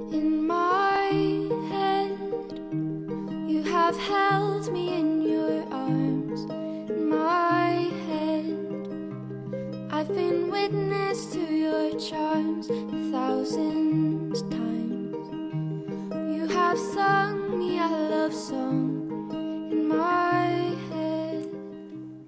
[0.00, 1.06] In my
[1.70, 2.18] head,
[3.48, 6.40] you have held me in your arms.
[6.90, 7.70] In my
[8.08, 15.30] head, I've been witness to your charms a thousand times.
[16.36, 21.48] You have sung me a love song in my head.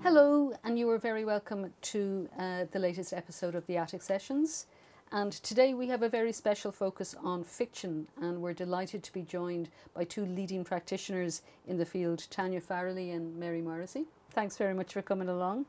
[0.04, 4.66] Hello, and you are very welcome to uh, the latest episode of the Attic Sessions.
[5.12, 9.22] And today we have a very special focus on fiction, and we're delighted to be
[9.22, 14.06] joined by two leading practitioners in the field, Tanya Farrelly and Mary Morrissy.
[14.32, 15.66] Thanks very much for coming along.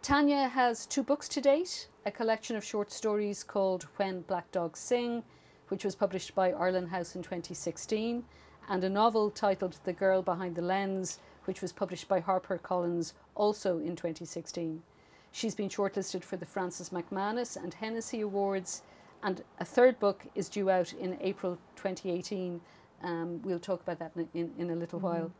[0.00, 4.78] Tanya has two books to date a collection of short stories called When Black Dogs
[4.78, 5.24] Sing,
[5.66, 8.24] which was published by Arlen House in 2016,
[8.68, 13.78] and a novel titled The Girl Behind the Lens, which was published by HarperCollins also
[13.78, 14.84] in 2016.
[15.36, 18.80] She's been shortlisted for the Francis MacManus and Hennessy Awards,
[19.22, 22.58] and a third book is due out in April 2018.
[23.02, 25.30] Um, we'll talk about that in, in, in a little while.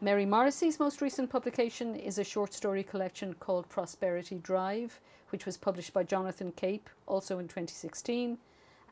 [0.00, 5.56] Mary Morrissy's most recent publication is a short story collection called Prosperity Drive, which was
[5.56, 8.36] published by Jonathan Cape, also in 2016.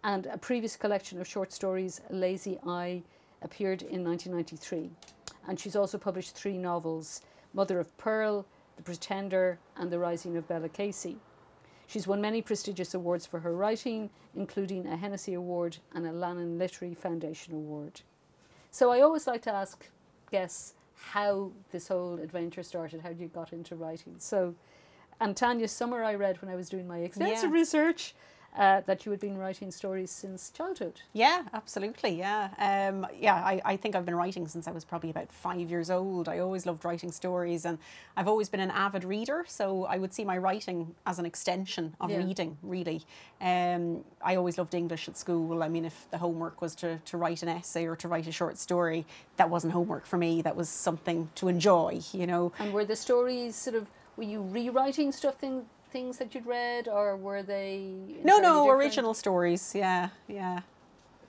[0.04, 3.02] And a previous collection of short stories, Lazy Eye,
[3.42, 4.88] appeared in 1993.
[5.48, 7.22] And she's also published three novels
[7.54, 11.18] Mother of Pearl, The Pretender, and The Rising of Bella Casey.
[11.86, 16.58] She's won many prestigious awards for her writing, including a Hennessy Award and a Lannan
[16.58, 18.00] Literary Foundation Award.
[18.70, 19.84] So I always like to ask
[20.30, 24.14] guests how this whole adventure started, how you got into writing.
[24.18, 24.54] So,
[25.20, 27.56] and Tanya Summer, I read when I was doing my extensive Yeah.
[27.56, 28.14] research
[28.56, 31.00] uh, that you had been writing stories since childhood.
[31.14, 32.18] Yeah, absolutely.
[32.18, 33.34] Yeah, um, yeah.
[33.36, 36.28] I, I think I've been writing since I was probably about five years old.
[36.28, 37.78] I always loved writing stories, and
[38.16, 39.44] I've always been an avid reader.
[39.48, 42.18] So I would see my writing as an extension of Yeah.
[42.18, 42.58] reading.
[42.62, 43.02] Really,
[43.40, 45.62] um, I always loved English at school.
[45.62, 48.32] I mean, if the homework was to to write an essay or to write a
[48.32, 50.42] short story, that wasn't homework for me.
[50.42, 52.00] That was something to enjoy.
[52.12, 52.52] You know.
[52.58, 56.88] And were the stories sort of, were you rewriting stuff, thing, things that you'd read,
[56.88, 57.84] or were they.
[58.24, 59.74] No, no, original stories.
[59.74, 60.60] Yeah, yeah.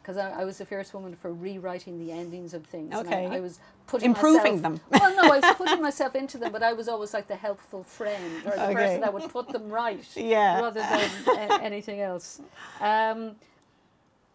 [0.01, 2.93] Because I, I was the first woman for rewriting the endings of things.
[2.93, 3.25] and Okay.
[3.27, 4.81] I, I was putting Improving myself, them.
[4.91, 7.83] Well, no, I was putting myself into them, but I was always like the helpful
[7.83, 8.73] friend or the Okay.
[8.73, 10.59] person that would put them right Yeah.
[10.59, 12.41] rather than a- anything else.
[12.81, 13.37] Um,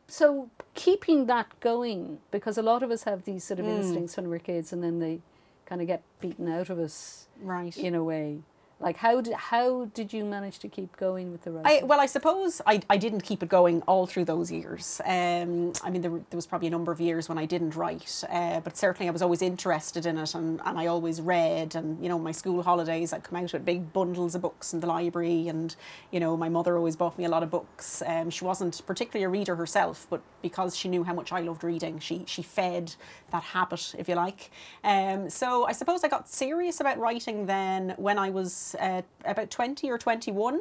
[0.06, 3.72] so keeping that going, because a lot of us have these sort of Hmm.
[3.72, 5.21] instincts when we're kids, and then they
[5.66, 7.77] kind of get beaten out of us Right.
[7.77, 8.39] in a way.
[8.81, 11.89] Like how did how did you manage to keep going with the I, writing?
[11.89, 15.00] well, I suppose I, I didn't keep it going all through those years.
[15.05, 18.22] Um, I mean, there, there was probably a number of years when I didn't write,
[18.31, 21.75] uh, but certainly I was always interested in it and, and I always read.
[21.75, 24.81] And, you know, my school holidays, I'd come out with big bundles of books in
[24.81, 25.49] the library.
[25.49, 25.75] And,
[26.12, 28.03] you know, my mother always bought me a lot of books.
[28.06, 31.65] Um, she wasn't particularly a reader herself, but because she knew how much I loved
[31.65, 32.95] reading, she, she fed
[33.33, 34.50] that habit, if you like.
[34.84, 39.51] Um, so I suppose I got serious about writing then when I was uh, about
[39.51, 40.61] 20 or 21.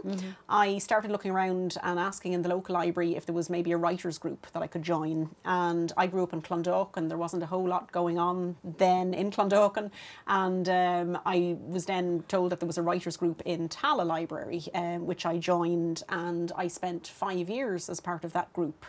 [0.50, 3.78] I started looking around and asking in the local library if there was maybe a
[3.78, 5.30] writers group that I could join.
[5.46, 6.98] And I grew up in Clondalkin.
[6.98, 9.92] and There wasn't a whole lot going on then in Clondalkin.
[10.28, 14.64] And um, I was then told that there was a writers group in Tallaght Library,
[14.74, 16.04] um, which I joined.
[16.10, 18.86] And I spent five years as part of that group.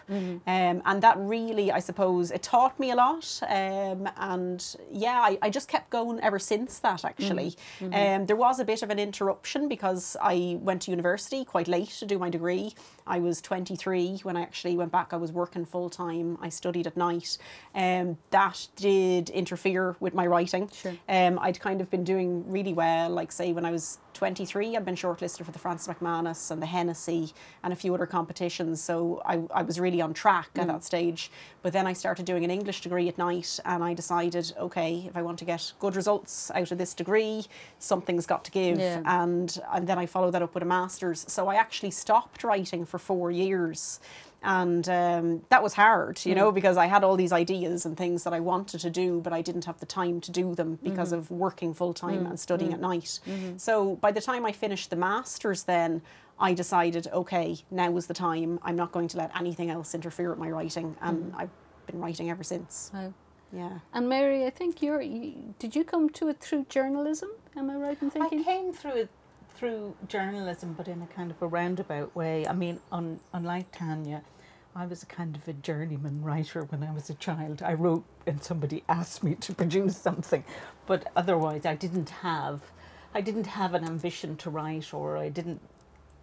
[0.46, 3.40] Um, and that really, I suppose, it taught me a lot.
[3.48, 7.54] Um, and yeah, I, I just kept going ever since that, actually.
[7.80, 11.90] Um, there was a bit of an interruption because I went to university quite late
[12.00, 12.74] to do my degree.
[13.08, 15.12] I was 23 when I actually went back.
[15.12, 16.38] I was working full time.
[16.40, 17.38] I studied at night.
[17.74, 20.68] Um, that did interfere with my writing.
[20.68, 20.94] Sure.
[21.08, 23.10] Um, I'd kind of been doing really well.
[23.10, 26.66] Like, say, when I was 23, I'd been shortlisted for the Francis MacManus and the
[26.66, 27.32] Hennessy
[27.62, 28.82] and a few other competitions.
[28.82, 31.30] So I, I was really on track at that stage.
[31.62, 35.16] But then I started doing an English degree at night and I decided, okay, if
[35.16, 37.46] I want to get good results out of this degree,
[37.78, 38.78] something's got to give.
[38.78, 39.02] Yeah.
[39.04, 41.24] And, and then I followed that up with a master's.
[41.28, 44.00] So I actually stopped writing for four years.
[44.42, 46.54] And um, that was hard, you know, mm.
[46.54, 49.42] because I had all these ideas and things that I wanted to do, but I
[49.42, 51.18] didn't have the time to do them because mm-hmm.
[51.18, 53.18] of working full time mm, and studying mm, at night.
[53.26, 53.56] Mm-hmm.
[53.56, 56.02] So by the time I finished the master's, then
[56.38, 58.60] I decided, okay, now is the time.
[58.62, 60.94] I'm not going to let anything else interfere with my writing.
[61.00, 61.40] And mm-hmm.
[61.40, 61.50] I've
[61.88, 62.92] been writing ever since.
[62.94, 63.12] Wow.
[63.52, 63.78] Yeah.
[63.92, 65.00] And Mary, I think you're.
[65.00, 67.30] You, did you come to it through journalism?
[67.56, 68.40] Am I right in thinking?
[68.40, 69.08] I came through it
[69.58, 72.46] through journalism, but in a kind of a roundabout way.
[72.46, 74.22] I mean, un, unlike Tanya,
[74.76, 77.60] I was a kind of a journeyman writer when I was a child.
[77.62, 80.44] I wrote and somebody asked me to produce something,
[80.86, 82.60] but otherwise I didn't have,
[83.12, 85.60] I didn't have an ambition to write, or I didn't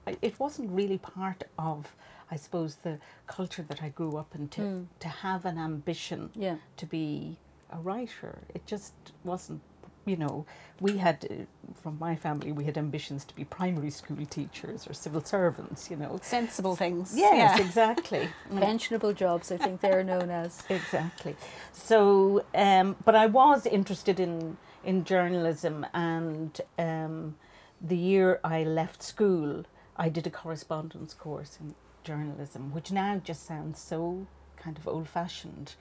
[0.08, 1.96] I- it wasn't really part of,
[2.30, 4.86] I suppose, the culture that I grew up in to, Mm.
[5.00, 6.58] to have an ambition Yeah.
[6.78, 7.40] to be
[7.72, 8.44] a writer.
[8.54, 8.94] It just
[9.24, 9.62] wasn't,
[10.06, 10.46] you know,
[10.80, 14.94] we had, uh, from my family, we had ambitions to be primary school teachers or
[14.94, 16.20] civil servants, you know.
[16.22, 17.14] Sensible things.
[17.16, 17.66] Yes, Yeah.
[17.66, 18.30] exactly.
[18.52, 20.62] Pensionable jobs, I think they're known as.
[20.70, 21.36] Exactly.
[21.72, 27.36] So, um, but I was interested in in journalism, and um,
[27.82, 29.64] the year I left school,
[29.98, 31.74] I did a correspondence course in
[32.04, 35.74] journalism, which now just sounds so kind of old fashioned.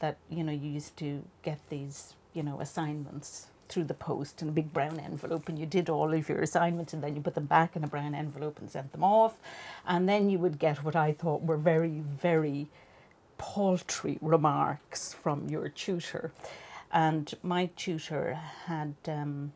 [0.00, 4.48] That you know you used to get these you know assignments through the post in
[4.48, 7.34] a big brown envelope, and you did all of your assignments, and then you put
[7.34, 9.34] them back in a brown envelope and sent them off,
[9.86, 12.68] and then you would get what I thought were very very
[13.38, 16.30] paltry remarks from your tutor.
[16.92, 18.34] And my tutor
[18.66, 19.52] had, um,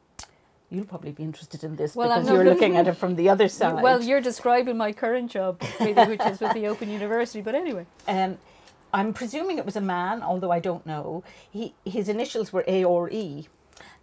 [0.70, 3.48] you'll probably be interested in this Well, because you're looking at it from the other
[3.60, 3.82] side.
[3.82, 7.42] Well, you're describing my current job, which is with the Open University.
[7.42, 8.38] But anyway, Um,
[8.94, 11.24] I'm presuming it was a man, although I don't know.
[11.50, 13.48] He his initials were A or E,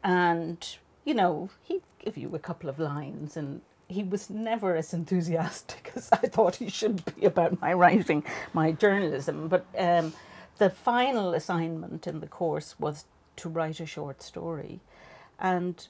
[0.03, 4.93] and you know he'd give you a couple of lines, and he was never as
[4.93, 9.47] enthusiastic as I thought he should be about my writing, my journalism.
[9.47, 10.13] But um,
[10.57, 13.05] the final assignment in the course was
[13.37, 14.79] to write a short story,
[15.39, 15.87] and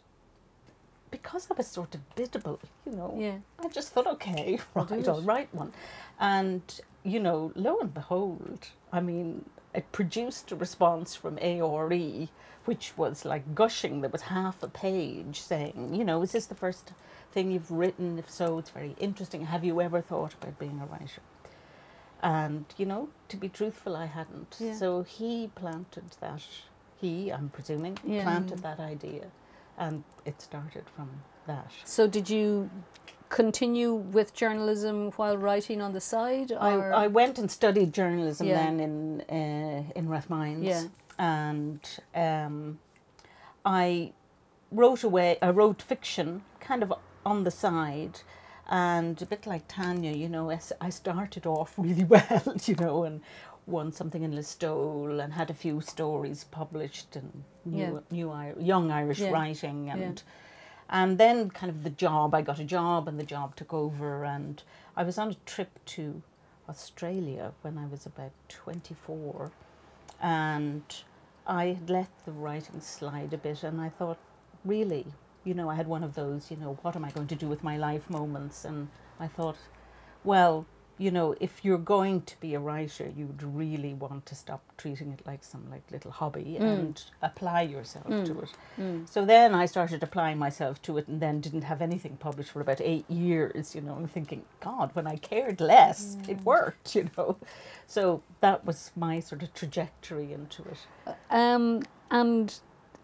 [1.12, 3.38] because I was sort of biddable, you know, yeah.
[3.60, 5.08] I just thought, okay, right.
[5.08, 5.74] I'll write one.
[6.20, 6.62] And,
[7.04, 12.28] you know, lo and behold, I mean, it produced a response from ARE,
[12.66, 14.02] which was like gushing.
[14.02, 16.92] There was half a page saying, you know, is this the first
[17.32, 18.20] thing you've written?
[18.20, 19.46] If so, it's very interesting.
[19.46, 21.22] Have you ever thought about being a writer?
[22.22, 24.58] And, you know, to be truthful, I hadn't.
[24.60, 24.76] Yeah.
[24.76, 26.42] So he planted that,
[27.00, 28.24] he, I'm presuming, Yeah.
[28.24, 29.28] planted that idea.
[29.78, 31.10] And it started from
[31.48, 31.72] that.
[31.86, 32.70] So did you
[33.30, 36.52] continue with journalism while writing on the side?
[36.52, 36.94] I, Or?
[36.94, 38.58] I went and studied journalism Yeah.
[38.64, 40.64] then in uh, in Rathmines.
[40.66, 40.84] Yeah.
[41.18, 41.80] And
[42.16, 42.80] um,
[43.66, 44.14] I
[44.72, 45.38] wrote away.
[45.42, 46.94] I wrote fiction, kind of
[47.26, 48.22] on the side,
[48.70, 50.50] and a bit like Tanya, you know.
[50.82, 53.22] I started off really well, you know, and
[53.68, 58.00] won something in Listowel and had a few stories published in new, Yeah.
[58.10, 59.32] new young Irish Yeah.
[59.32, 60.02] writing and.
[60.02, 60.34] Yeah.
[60.92, 64.26] And then, kind of, the job, I got a job and the job took over.
[64.26, 64.62] And
[64.96, 66.22] I was on a trip to
[66.68, 69.52] Australia when I was about 24.
[70.22, 70.84] And
[71.48, 73.64] I had let the writing slide a bit.
[73.64, 74.18] And I thought,
[74.66, 75.06] really,
[75.44, 77.48] you know, I had one of those, you know, what am I going to do
[77.48, 78.66] with my life moments?
[78.66, 78.90] And
[79.20, 79.58] I thought,
[80.24, 80.66] well,
[80.98, 84.62] you know, if you're going to be a writer, you would really want to stop
[84.78, 86.62] treating it like some like little hobby Mm.
[86.62, 88.26] and apply yourself Mm.
[88.26, 88.50] to it.
[88.80, 89.10] Mm.
[89.10, 92.62] So then I started applying myself to it and then didn't have anything published for
[92.62, 97.10] about eight years, you know, and thinking, God, when I cared less, it worked, you
[97.18, 97.38] know.
[97.88, 101.16] So that was my sort of trajectory into it.
[101.32, 102.60] Um, and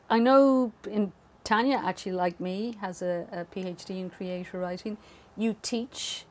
[0.09, 1.13] I know in
[1.43, 4.97] Tanya, actually, like me, has a, a PhD in creative writing.
[5.37, 6.25] You teach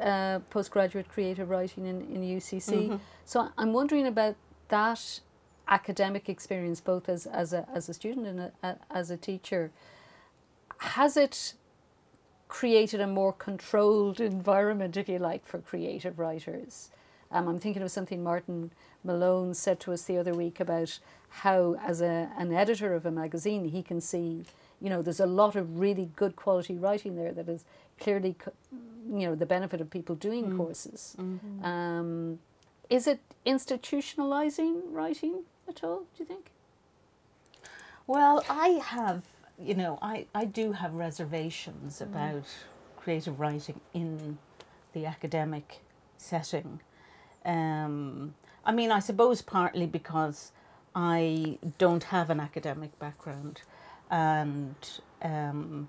[0.00, 2.88] uh, postgraduate creative writing in, in UCC.
[2.88, 3.00] Mhm.
[3.24, 4.36] So I'm wondering about
[4.68, 5.20] that
[5.68, 9.70] academic experience, both as, as, a, as a student and a, a, as a teacher.
[10.78, 11.54] Has it
[12.48, 16.90] created a more controlled environment, if you like, for creative writers?
[17.30, 18.72] Um, I'm thinking of something Martin
[19.04, 23.10] Malone said to us the other week about how, as a, an editor of a
[23.10, 24.44] magazine, he can see,
[24.80, 27.64] you know, there's a lot of really good quality writing there that is
[27.98, 28.52] clearly, co-
[29.12, 31.14] you know, the benefit of people doing courses.
[31.62, 32.38] Um,
[32.88, 36.50] is it institutionalizing writing at all, do you think?
[38.06, 39.22] Well, I have,
[39.58, 42.44] you know, I, I do have reservations about
[42.96, 44.38] creative writing in
[44.92, 45.80] the academic
[46.16, 46.80] setting.
[47.44, 50.52] Um, I mean, I suppose partly because
[50.94, 53.62] I don't have an academic background
[54.10, 54.74] and
[55.22, 55.88] um,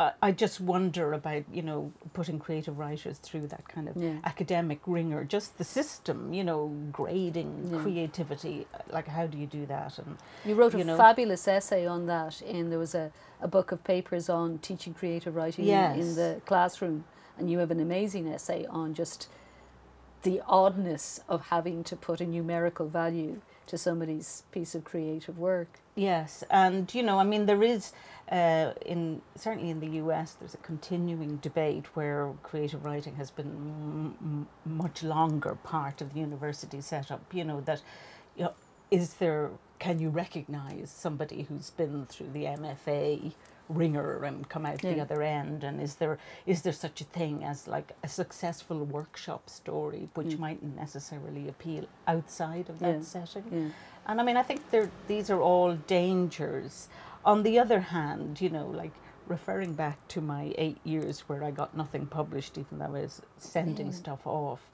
[0.00, 4.18] I, just wonder about, you know, putting creative writers through that kind of Yeah.
[4.24, 7.78] academic ringer, just the system, you know, grading Yeah.
[7.78, 9.98] creativity, like how do you do that?
[9.98, 10.96] And You wrote a know.
[10.96, 15.36] fabulous essay on that, and there was a, a book of papers on teaching creative
[15.36, 17.04] writing in, in the classroom,
[17.38, 19.28] and you have an amazing essay on just
[20.22, 25.80] the oddness of having to put a numerical value to somebody's piece of creative work.
[25.94, 27.92] Yes, and you know, I mean, there is
[28.30, 33.46] uh, in certainly in the US, there's a continuing debate where creative writing has been
[33.46, 37.20] m- m- much longer part of the university setup.
[37.32, 37.82] You know that
[38.36, 38.52] you know,
[38.90, 43.32] is there can you recognize somebody who's been through the MFA
[43.68, 47.42] ringer and come out the other end and is there is there such a thing
[47.44, 50.38] as like a successful workshop story which Mm.
[50.38, 53.00] mightn't necessarily appeal outside of that Yeah.
[53.02, 53.68] setting Yeah.
[54.06, 56.88] and I mean, I think they're, these are all dangers.
[57.24, 58.92] On the other hand, you know, like
[59.26, 63.22] referring back to my eight years where I got nothing published, even though I was
[63.36, 63.92] sending Yeah.
[63.92, 64.70] stuff off,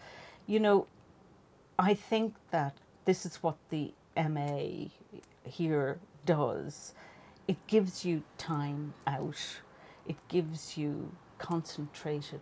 [0.46, 0.86] you know,
[1.78, 4.88] I think that this is what the MA
[5.44, 6.92] here does.
[7.46, 9.60] It gives you time out,
[10.06, 12.40] it gives you concentrated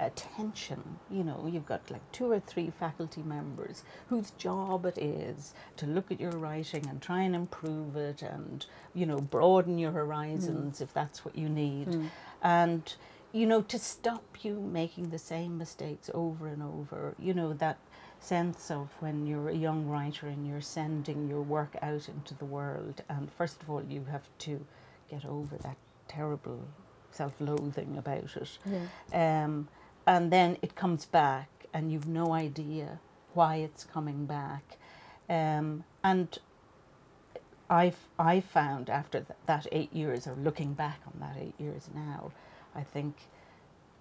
[0.00, 0.82] attention.
[1.10, 5.86] You know, you've got like two or three faculty members whose job it is to
[5.86, 8.64] look at your writing and try and improve it and,
[8.94, 11.88] you know, broaden your horizons if that's what you need.
[11.88, 12.10] Mm.
[12.42, 12.94] And,
[13.32, 17.78] you know, to stop you making the same mistakes over and over, you know, that
[18.20, 22.44] sense of when you're a young writer and you're sending your work out into the
[22.44, 24.64] world and first of all you have to
[25.10, 25.76] get over that
[26.06, 26.60] terrible
[27.12, 29.44] self-loathing about it Yeah.
[29.44, 29.68] um,
[30.10, 32.98] and then it comes back and you've no idea
[33.32, 34.76] why it's coming back.
[35.28, 36.36] Um, and
[37.70, 41.88] I've I found after th- that eight years or looking back on that eight years
[41.94, 42.32] now
[42.74, 43.14] I think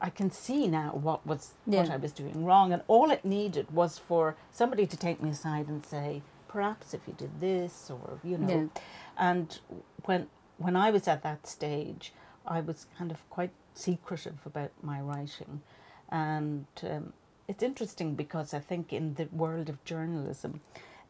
[0.02, 2.74] I can see now what was what I was doing wrong.
[2.74, 7.02] And all it needed was for somebody to take me aside and say perhaps if
[7.08, 8.48] you did this or you know.
[8.76, 8.82] Yeah.
[9.18, 9.60] and
[10.06, 12.14] when when I was at that stage,
[12.48, 15.62] I was kind of quite secretive about my writing,
[16.10, 17.14] and um,
[17.48, 20.62] it's interesting because I think in the world of journalism,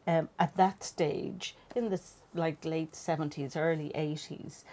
[0.06, 2.00] um, at that stage, in the
[2.34, 4.64] like late seventies, early eighties,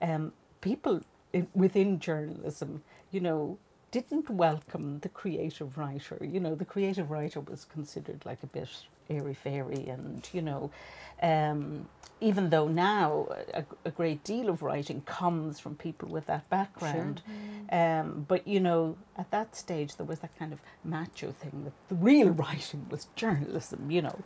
[0.00, 1.00] um, people
[1.32, 3.58] in, within journalism, you know,
[3.90, 6.18] didn't welcome the creative writer.
[6.20, 8.68] You know, the creative writer was considered like a bit
[9.08, 10.70] airy fairy, and you know,
[11.22, 11.88] um,
[12.20, 17.22] even though now a, a great deal of writing comes from people with that background,
[17.72, 21.72] um, but you know, at that stage there was that kind of macho thing that
[21.88, 24.18] the real writing was journalism, you know,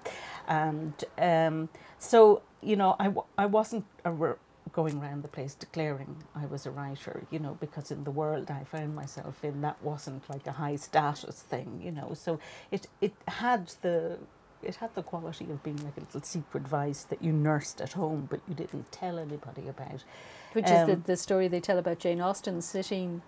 [0.48, 1.68] and um,
[1.98, 4.38] so you know, I, w- I wasn't a r-
[4.72, 8.50] going around the place declaring I was a writer, you know, because in the world
[8.50, 12.14] I found myself in that wasn't like a high status thing, you know.
[12.14, 14.18] So it it had the
[14.62, 17.92] it had the quality of being like a little secret vice that you nursed at
[17.92, 20.04] home but you didn't tell anybody about.
[20.52, 23.22] Which is the, Um, the story they tell about Jane Austen sitting,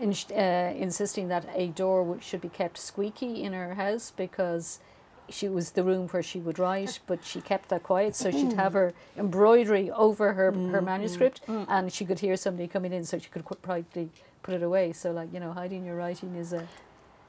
[0.00, 4.80] in, uh, insisting that a door should be kept squeaky in her house because
[5.28, 8.52] she was the room where she would write, but she kept that quiet, so she'd
[8.54, 13.18] have her embroidery over her, her manuscript, and she could hear somebody coming in, so
[13.18, 14.10] she could qu- probably
[14.42, 14.92] put it away.
[14.92, 16.66] So, like you know, hiding your writing is a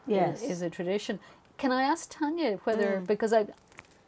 [0.08, 0.42] Yes.
[0.42, 1.20] is a tradition.
[1.62, 3.06] Can I ask Tanya whether mm.
[3.06, 3.46] because I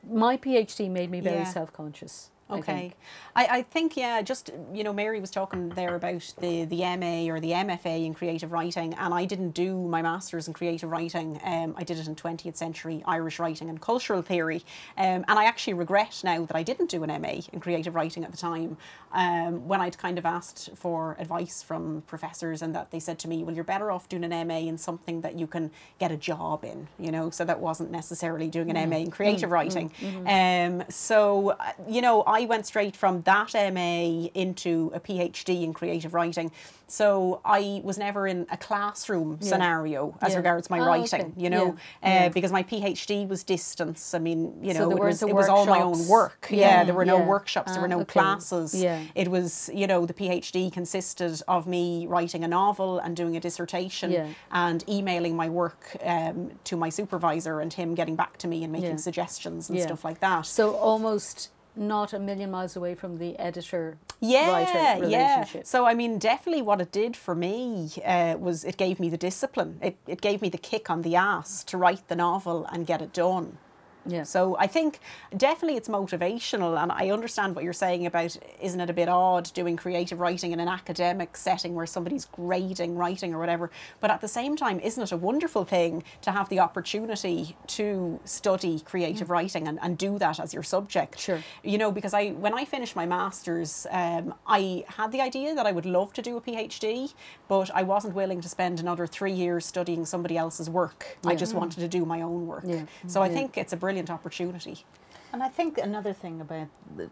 [0.10, 1.44] my PhD made me very Yeah.
[1.44, 2.32] self conscious.
[2.54, 2.74] I Okay.
[2.74, 2.94] think.
[3.36, 7.32] I, I think, yeah, just, you know, Mary was talking there about the, the MA
[7.34, 11.40] or the MFA in creative writing, and I didn't do my master's in creative writing.
[11.44, 14.64] Um, I did it in 20th century Irish writing and cultural theory.
[14.98, 18.24] Um, and I actually regret now that I didn't do an MA in creative writing
[18.24, 18.78] at the time
[19.14, 23.28] um, when I'd kind of asked for advice from professors, and that they said to
[23.28, 26.18] me, well, you're better off doing an MA in something that you can get a
[26.18, 29.92] job in, you know, so that wasn't necessarily doing an MA in creative writing.
[30.28, 35.74] Um, so, uh, you know, I went straight from that MA into a PhD in
[35.74, 36.52] creative writing.
[36.88, 39.50] So I was never in a classroom Yeah.
[39.50, 40.38] scenario as Yeah.
[40.38, 41.32] regards my Oh, writing, okay.
[41.36, 42.26] you know, Yeah.
[42.28, 44.14] Uh, because my PhD was distance.
[44.14, 46.48] I mean, you So know, there it was, it was all my own work.
[46.52, 48.12] Yeah, there were no workshops, there were Ah, no okay.
[48.20, 48.76] classes.
[48.76, 49.00] Yeah.
[49.16, 53.40] It was, you know, the PhD consisted of me writing a novel and doing a
[53.40, 54.12] dissertation
[54.52, 58.72] and emailing my work um, to my supervisor and him getting back to me and
[58.72, 60.46] making suggestions and stuff like that.
[60.46, 65.00] So almost not a million miles away from the editor yeah, writer yeah.
[65.00, 65.66] relationship.
[65.66, 69.18] So I mean, definitely what it did for me uh, was it gave me the
[69.18, 69.80] discipline.
[69.82, 73.02] It it gave me the kick on the ass to write the novel and get
[73.02, 73.58] it done.
[74.06, 74.24] Yeah.
[74.24, 75.00] So I think
[75.38, 79.52] definitely it's motivational, and I understand what you're saying about isn't it a bit odd
[79.54, 83.72] doing creative writing in an academic setting where somebody's grading writing or whatever.
[84.02, 88.20] But at the same time, isn't it a wonderful thing to have the opportunity to
[88.26, 91.20] study creative writing and, and do that as your subject?
[91.20, 91.42] Sure.
[91.64, 95.66] You know, because I when I finished my masters, um, I had the idea that
[95.66, 97.14] I would love to do a PhD,
[97.48, 101.18] but I wasn't willing to spend another three years studying somebody else's work.
[101.26, 101.38] I Yeah.
[101.38, 102.64] just wanted to do my own work.
[102.68, 102.84] Yeah.
[103.08, 103.34] So I Yeah.
[103.34, 104.86] think it's a brilliant opportunity.
[105.32, 106.68] And I think another thing about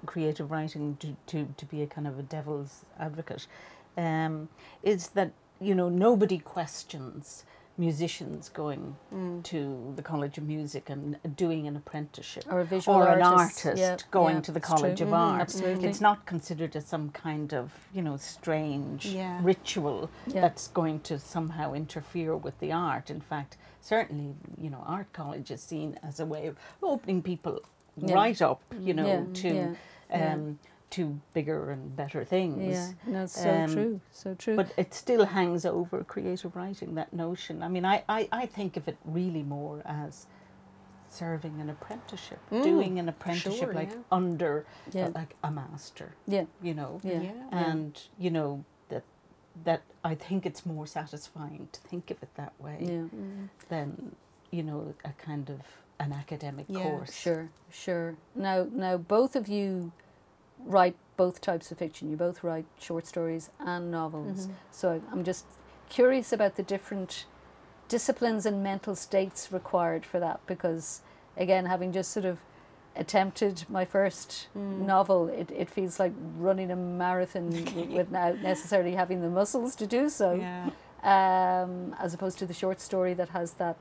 [0.06, 3.48] creative writing, to, to, to be a kind of a devil's advocate,
[3.98, 4.48] um,
[4.84, 7.46] is that you know nobody questions
[7.78, 9.44] musicians going Mm.
[9.44, 12.46] to the College of Music and doing an apprenticeship.
[12.50, 15.08] Or a visual or an artist, artist yeah, going to the College true.
[15.08, 15.42] of Mhm, Art.
[15.42, 15.88] absolutely.
[15.90, 19.40] It's not considered as some kind of, you know, strange Yeah.
[19.42, 20.42] ritual Yeah.
[20.42, 23.10] that's going to somehow interfere with the art.
[23.10, 27.60] In fact, certainly, you know, art college is seen as a way of opening people
[27.98, 28.16] Yeah.
[28.16, 29.76] right up, you know, to
[30.14, 30.60] um,
[30.92, 32.74] to bigger and better things.
[32.74, 34.56] Yeah, no, it's so Um, true, so true.
[34.56, 37.64] But it still hangs over creative writing, that notion.
[37.64, 40.28] I mean, I, I, I think of it really more as
[41.10, 43.98] serving an apprenticeship, Mm, doing an apprenticeship sure, like yeah.
[44.12, 47.00] under yeah, uh, like a master, yeah, you know.
[47.04, 49.04] yeah, And, you know, that
[49.66, 53.04] that I think it's more satisfying to think of it that way yeah.
[53.70, 54.16] than,
[54.52, 55.60] you know, a kind of
[56.00, 57.14] an academic Yeah, course.
[57.14, 58.16] Sure, sure.
[58.34, 59.92] Now, now, both of you
[60.66, 62.10] write both types of fiction.
[62.10, 64.44] You both write short stories and novels.
[64.46, 64.54] Mm-hmm.
[64.72, 65.46] So I'm just
[65.90, 67.26] curious about the different
[67.88, 71.02] disciplines and mental states required for that, because
[71.38, 72.40] again, having just sort of
[72.96, 74.86] attempted my first Mm.
[74.86, 77.50] novel, it, it feels like running a marathon
[77.94, 80.70] without necessarily having the muscles to do so Yeah.
[81.04, 83.78] um, as opposed to the short story that has that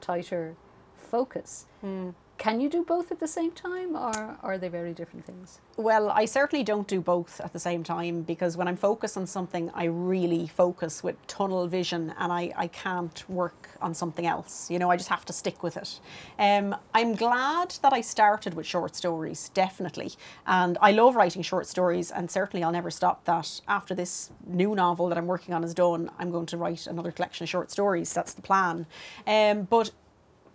[0.00, 0.54] tighter
[0.96, 1.66] focus.
[1.84, 2.14] Mm.
[2.38, 5.60] Can you do both at the same time, or are they very different things?
[5.76, 9.26] Well, I certainly don't do both at the same time because when I'm focused on
[9.26, 14.70] something, I really focus with tunnel vision and I, I can't work on something else.
[14.70, 16.00] You know, I just have to stick with it.
[16.38, 20.12] Um, I'm glad that I started with short stories, definitely.
[20.46, 23.60] And I love writing short stories, and certainly I'll never stop that.
[23.68, 27.12] After this new novel that I'm working on is done, I'm going to write another
[27.12, 28.12] collection of short stories.
[28.12, 28.86] That's the plan.
[29.26, 29.92] Um, but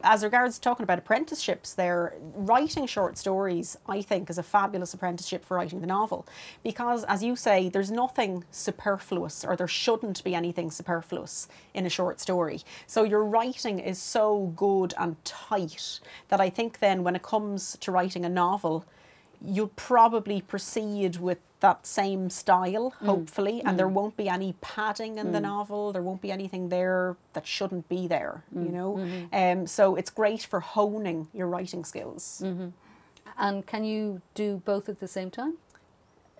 [0.03, 5.43] as regards talking about apprenticeships there writing short stories i think is a fabulous apprenticeship
[5.43, 6.25] for writing the novel.
[6.63, 11.89] Because as you say there's nothing superfluous or there shouldn't be anything superfluous in a
[11.89, 12.61] short story.
[12.85, 15.99] So your writing is so good and tight
[16.29, 18.85] that i think then when it comes to writing a novel
[19.41, 23.05] you'll probably proceed with that same style, mm.
[23.05, 23.93] hopefully, and there mm.
[23.93, 25.43] won't be any padding in the mm.
[25.43, 25.91] novel.
[25.91, 28.97] There won't be anything there that shouldn't be there, you know.
[28.97, 29.59] Mm-hmm.
[29.59, 32.41] Um, so it's great for honing your writing skills.
[32.43, 32.69] Mm-hmm.
[33.37, 35.57] And can you do both at the same time?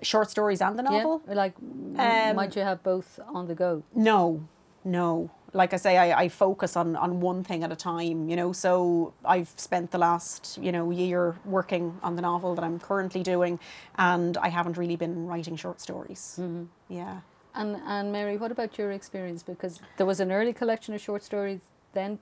[0.02, 1.22] Short stories and the novel?
[1.28, 3.84] Yeah, like Um, might you have both on the go?
[3.96, 4.48] No,
[4.84, 5.32] no.
[5.58, 8.54] Like I say, I, I focus on, on one thing at a time, you know.
[8.54, 13.24] So I've spent the last, you know, year working on the novel that I'm currently
[13.24, 13.60] doing,
[13.98, 16.38] and I haven't really been writing short stories.
[16.40, 16.66] Mm-hmm.
[16.90, 17.22] Yeah.
[17.56, 19.42] And and Mary, what about your experience?
[19.44, 21.62] Because there was an early collection of short stories,
[21.94, 22.20] then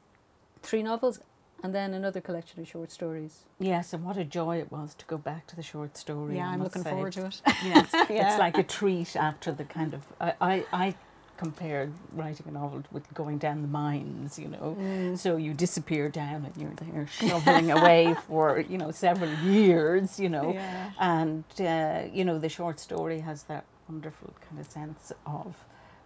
[0.62, 1.20] three novels,
[1.62, 3.44] and then another collection of short stories.
[3.60, 6.38] Yes, and what a joy it was to go back to the short story.
[6.38, 6.90] Yeah, I I'm looking say.
[6.92, 7.42] forward to it.
[7.64, 8.06] Yes, Yeah.
[8.30, 10.96] it's like a treat after the kind of I, I, I
[11.38, 14.78] compared writing a novel with going down the mines, you know.
[14.80, 15.18] Mm.
[15.18, 20.30] So you disappear down and you're there shoveling away for, you know, several years, you
[20.30, 20.54] know.
[20.54, 20.92] Yeah.
[21.00, 25.56] And uh, you know, the short story has that wonderful kind of sense of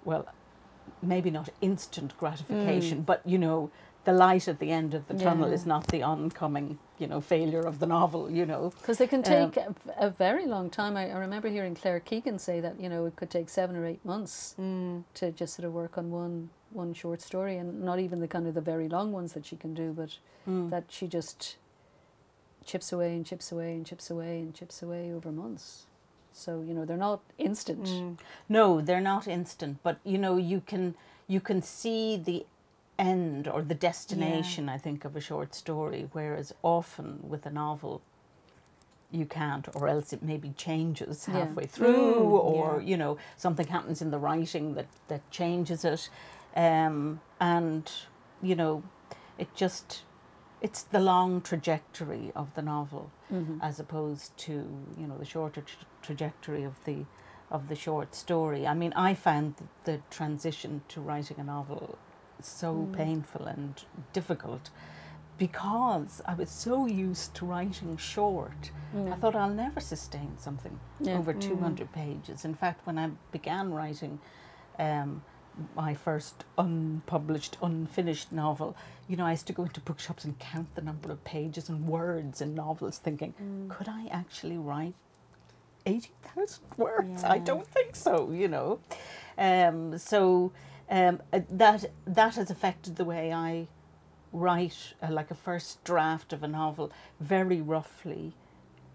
[0.05, 0.27] well,
[1.01, 3.71] maybe not instant gratification, but you know,
[4.05, 5.53] the light at the end of the tunnel Yeah.
[5.55, 8.71] is not the oncoming, you know, failure of the novel, you know.
[8.79, 10.95] Because they can Um, take a, a very long time.
[10.97, 13.85] I, I remember hearing Claire Keegan say that you know it could take seven or
[13.85, 15.03] eight months Mm.
[15.15, 18.45] to just sort of work on one one short story, and not even the kind
[18.47, 20.69] of the very long ones that she can do, but Mm.
[20.69, 21.57] that she just
[22.65, 25.85] chips away and chips away and chips away and chips away over months.
[26.31, 27.85] So you know they're not instant.
[27.85, 28.17] Mm.
[28.47, 30.95] No, they're not instant, but you know you can
[31.27, 32.45] you can see the
[32.99, 34.69] end or the destination.
[34.69, 38.01] I think of a short story, whereas often with a novel,
[39.11, 41.39] you can't, or else it maybe changes Yeah.
[41.45, 42.87] halfway through, Mm, or yeah.
[42.89, 46.09] you know something happens in the writing that that changes it,
[46.55, 47.91] um, and
[48.41, 48.83] you know
[49.37, 50.03] it just
[50.61, 53.57] it's the long trajectory of the novel Mhm.
[53.61, 54.51] as opposed to
[54.97, 57.05] you know the shorter tra- trajectory of the
[57.49, 58.67] of the short story.
[58.67, 61.97] I mean, I found the transition to writing a novel
[62.47, 62.93] so Mm.
[62.93, 64.69] painful and difficult
[65.37, 68.71] because I was so used to writing short.
[68.93, 69.13] Yeah.
[69.13, 71.17] I thought I'll never sustain something Yeah.
[71.17, 71.41] over Mm.
[71.41, 72.43] 200 pages.
[72.45, 74.19] In fact, when I began writing
[74.77, 75.21] um,
[75.75, 78.75] my first unpublished, unfinished novel,
[79.09, 81.85] you know, I used to go into bookshops and count the number of pages and
[81.87, 83.69] words in novels, thinking, Mm.
[83.69, 84.95] could I actually write
[85.85, 87.23] 80,000 words?
[87.23, 88.79] I don't think so, you know.
[89.37, 90.51] Um, so
[90.89, 93.67] um, uh, that, that has affected the way I
[94.31, 98.33] write, uh, like a first draft of a novel, very roughly,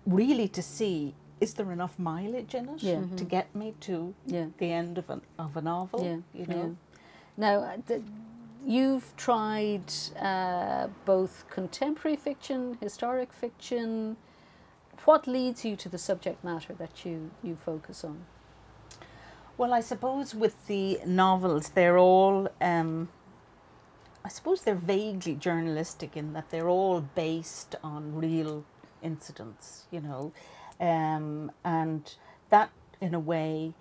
[0.06, 3.02] really to see is there enough mileage in it Yeah.
[3.16, 4.46] to get me to Yeah.
[4.58, 6.04] the end of, an, of a novel?
[6.04, 6.56] Yeah, you know.
[6.56, 6.98] yeah.
[7.36, 8.02] Now, uh, the,
[8.64, 14.16] you've tried uh, both contemporary fiction, historic fiction.
[15.04, 18.24] What leads you to the subject matter that you, you focus on?
[19.56, 23.08] Well, I suppose with the novels, they're all, um,
[24.24, 28.64] I suppose they're vaguely journalistic in that they're all based on real
[29.02, 30.32] incidents, you know,
[30.80, 32.14] um, and
[32.50, 33.74] that in a way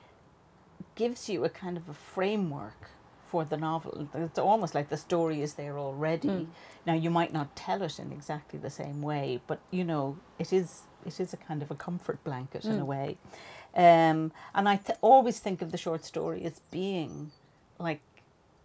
[0.96, 2.92] gives you a kind of a framework
[3.26, 4.08] for the novel.
[4.14, 6.28] It's almost like the story is there already.
[6.30, 6.48] Mm.
[6.86, 10.54] Now you might not tell it in exactly the same way, but you know it
[10.54, 12.86] is it is a kind of a comfort blanket in a Mm.
[12.86, 13.18] way.
[13.76, 17.32] Um, and I th- always think of the short story as being
[17.80, 18.02] like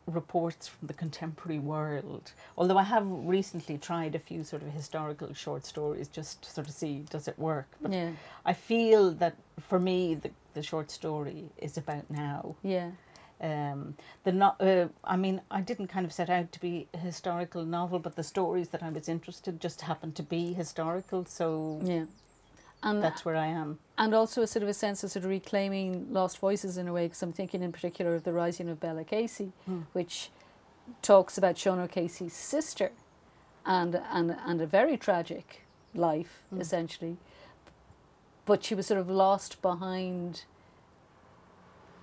[0.07, 2.33] reports from the contemporary world.
[2.57, 6.67] Although I have recently tried a few sort of historical short stories just to sort
[6.69, 7.69] of see does it work.
[7.81, 8.11] But Yeah,
[8.45, 12.57] I feel that for me the, the short story is about now.
[12.63, 12.91] yeah,
[13.41, 16.99] Um, the no, uh, I mean, I didn't kind of set out to be a
[16.99, 21.81] historical novel, but the stories that I was interested just happened to be historical, so
[21.85, 22.05] yeah.
[22.83, 23.79] And that's where I am.
[23.99, 26.93] and also a sort of a sense of sort of reclaiming lost voices in a
[26.93, 29.81] way because I'm thinking in particular of the rising of Bella Casey, Hmm.
[29.93, 30.31] which
[31.03, 32.93] talks about Sean O'Casey's sister
[33.67, 35.63] and and and a very tragic
[35.95, 36.61] life Hmm.
[36.61, 37.17] essentially
[38.47, 40.45] but she was sort of lost behind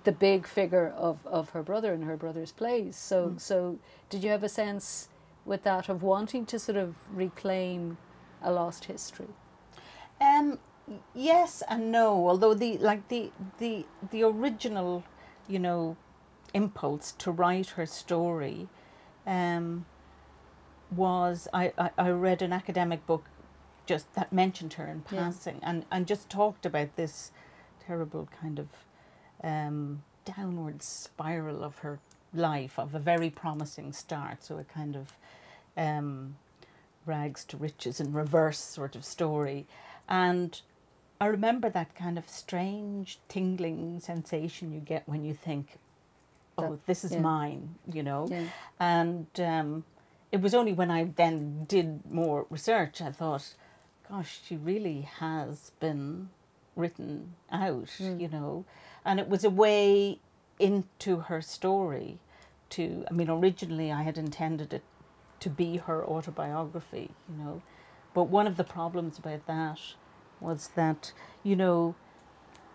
[0.04, 3.38] the big figure of, of her brother and her brother's plays so Hmm.
[3.38, 3.78] so
[4.10, 5.08] did you have a sense
[5.44, 7.96] with that of wanting to sort of reclaim
[8.42, 9.28] a lost history
[10.20, 10.58] Um,
[11.14, 12.28] yes and no.
[12.28, 15.04] Although the like the the the original,
[15.48, 15.96] you know,
[16.54, 18.68] impulse to write her story,
[19.26, 19.84] um,
[20.90, 23.24] was I, I, I read an academic book
[23.86, 25.24] just that mentioned her in Yeah.
[25.26, 27.30] passing and, and just talked about this
[27.86, 28.68] terrible kind of
[29.44, 32.00] um, downward spiral of her
[32.34, 35.12] life of a very promising start so a kind of
[35.76, 36.36] um,
[37.04, 39.66] rags to riches in reverse sort of story
[40.08, 40.60] and
[41.20, 45.78] I remember that kind of strange tingling sensation you get when you think
[46.58, 47.20] oh this is yeah.
[47.20, 48.44] mine you know yeah
[48.80, 49.84] and um,
[50.32, 53.54] it was only when I then did more research I thought,
[54.08, 56.28] gosh, she really has been
[56.74, 58.20] written out, Mm.
[58.20, 58.64] you know.
[59.04, 60.18] And it was a way
[60.58, 62.18] into her story
[62.70, 64.82] to, I mean, originally I had intended it
[65.40, 67.62] to be her autobiography, you know.
[68.16, 69.78] But one of the problems about that
[70.40, 71.94] was that, you know,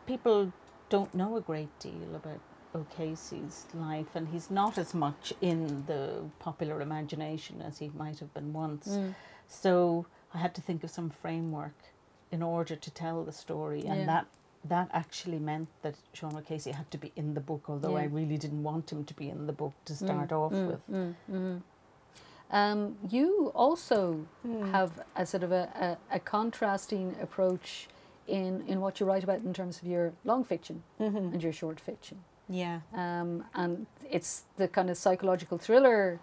[0.06, 0.54] people
[0.90, 2.42] don't know a great deal about
[2.76, 8.32] O'Casey's life, and he's not as much in the popular imagination as he might have
[8.36, 8.88] been once.
[8.90, 9.16] Mm.
[9.48, 11.80] So I had to think of some framework
[12.32, 14.06] in order to tell the story, and Yeah.
[14.06, 14.26] that
[14.64, 18.38] that actually meant that Sean O'Casey had to be in the book, although I really
[18.38, 21.64] didn't want him to be in the book to start Mm, off mm, with.
[22.52, 22.72] Mm, mm.
[22.72, 24.72] Um, you also Hmm.
[24.72, 27.88] have a sort of a, a, a contrasting approach
[28.28, 31.18] in, in what you write about in terms of your long fiction Mm-hmm.
[31.34, 32.18] and your short fiction.
[32.50, 32.82] Yeah.
[32.94, 36.20] Um, and it's the kind of psychological thriller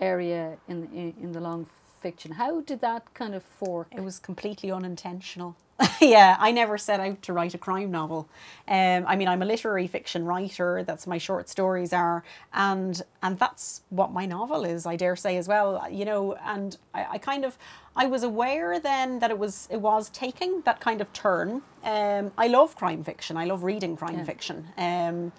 [0.00, 1.66] area in, in, in the long
[2.02, 2.32] fiction.
[2.32, 3.88] How did that kind of fork?
[3.92, 5.54] It was completely unintentional.
[6.00, 8.28] yeah, I never set out to write a crime novel.
[8.68, 10.82] Um, I mean, I'm a literary fiction writer.
[10.84, 14.86] That's my short stories are, and and that's what my novel is.
[14.86, 15.86] I dare say as well.
[15.90, 17.58] You know, and I, I kind of
[17.96, 21.62] I was aware then that it was it was taking that kind of turn.
[21.84, 23.36] Um, I love crime fiction.
[23.36, 24.24] I love reading crime Yeah.
[24.24, 24.66] fiction.
[24.76, 25.32] Um,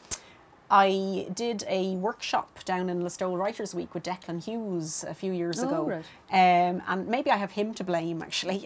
[0.74, 5.60] I did a workshop down in Listowel Writers Week with Declan Hughes a few years
[5.62, 5.84] Oh, ago.
[5.84, 6.06] right.
[6.32, 8.60] Um, and maybe I have him to blame actually.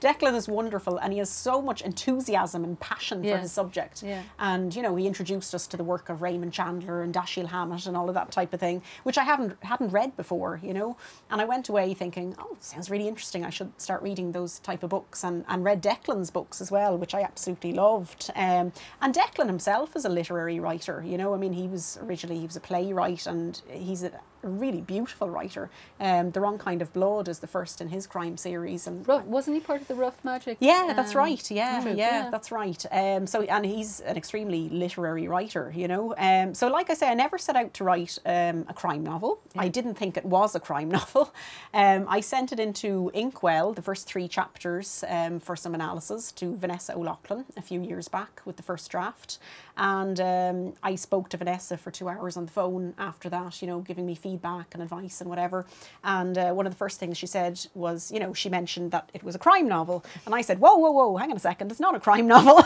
[0.00, 3.34] Declan is wonderful and he has so much enthusiasm and passion Yeah.
[3.34, 4.02] for his subject.
[4.02, 4.22] Yeah.
[4.38, 7.84] And you know, he introduced us to the work of Raymond Chandler and Dashiell Hammett
[7.86, 10.96] and all of that type of thing, which I haven't hadn't read before, you know.
[11.30, 13.44] And I went away thinking, oh, sounds really interesting.
[13.44, 16.96] I should start reading those type of books and, and read Declan's books as well,
[16.96, 18.30] which I absolutely loved.
[18.34, 21.33] Um, and Declan himself is a literary writer, you know.
[21.34, 24.12] I mean, he was originally he was a playwright and he's a
[24.48, 25.70] really beautiful writer.
[26.00, 29.24] Um, the Wrong Kind of Blood is the first in his crime series, and Rough,
[29.24, 30.58] wasn't he part of the Rough Magic?
[30.60, 31.50] yeah, that's um, right.
[31.50, 31.96] Yeah, group?
[31.96, 32.84] yeah, that's right.
[32.90, 36.14] Um, so, and he's an extremely literary writer, you know.
[36.16, 39.40] Um, so, like I say, I never set out to write um, a crime novel.
[39.56, 41.32] I didn't think it was a crime novel.
[41.72, 46.56] Um, I sent it into Inkwell, the first three chapters, um, for some analysis to
[46.56, 49.38] Vanessa O'Loughlin a few years back with the first draft.
[49.76, 53.68] And um, I spoke to Vanessa for two hours on the phone after that, you
[53.68, 55.64] know, giving me feedback feedback and advice and whatever.
[56.02, 59.08] And uh, one of the first things she said was, you know, she mentioned that
[59.14, 60.04] it was a crime novel.
[60.26, 62.64] And I said, whoa, whoa, whoa, hang on a second, it's not a crime novel.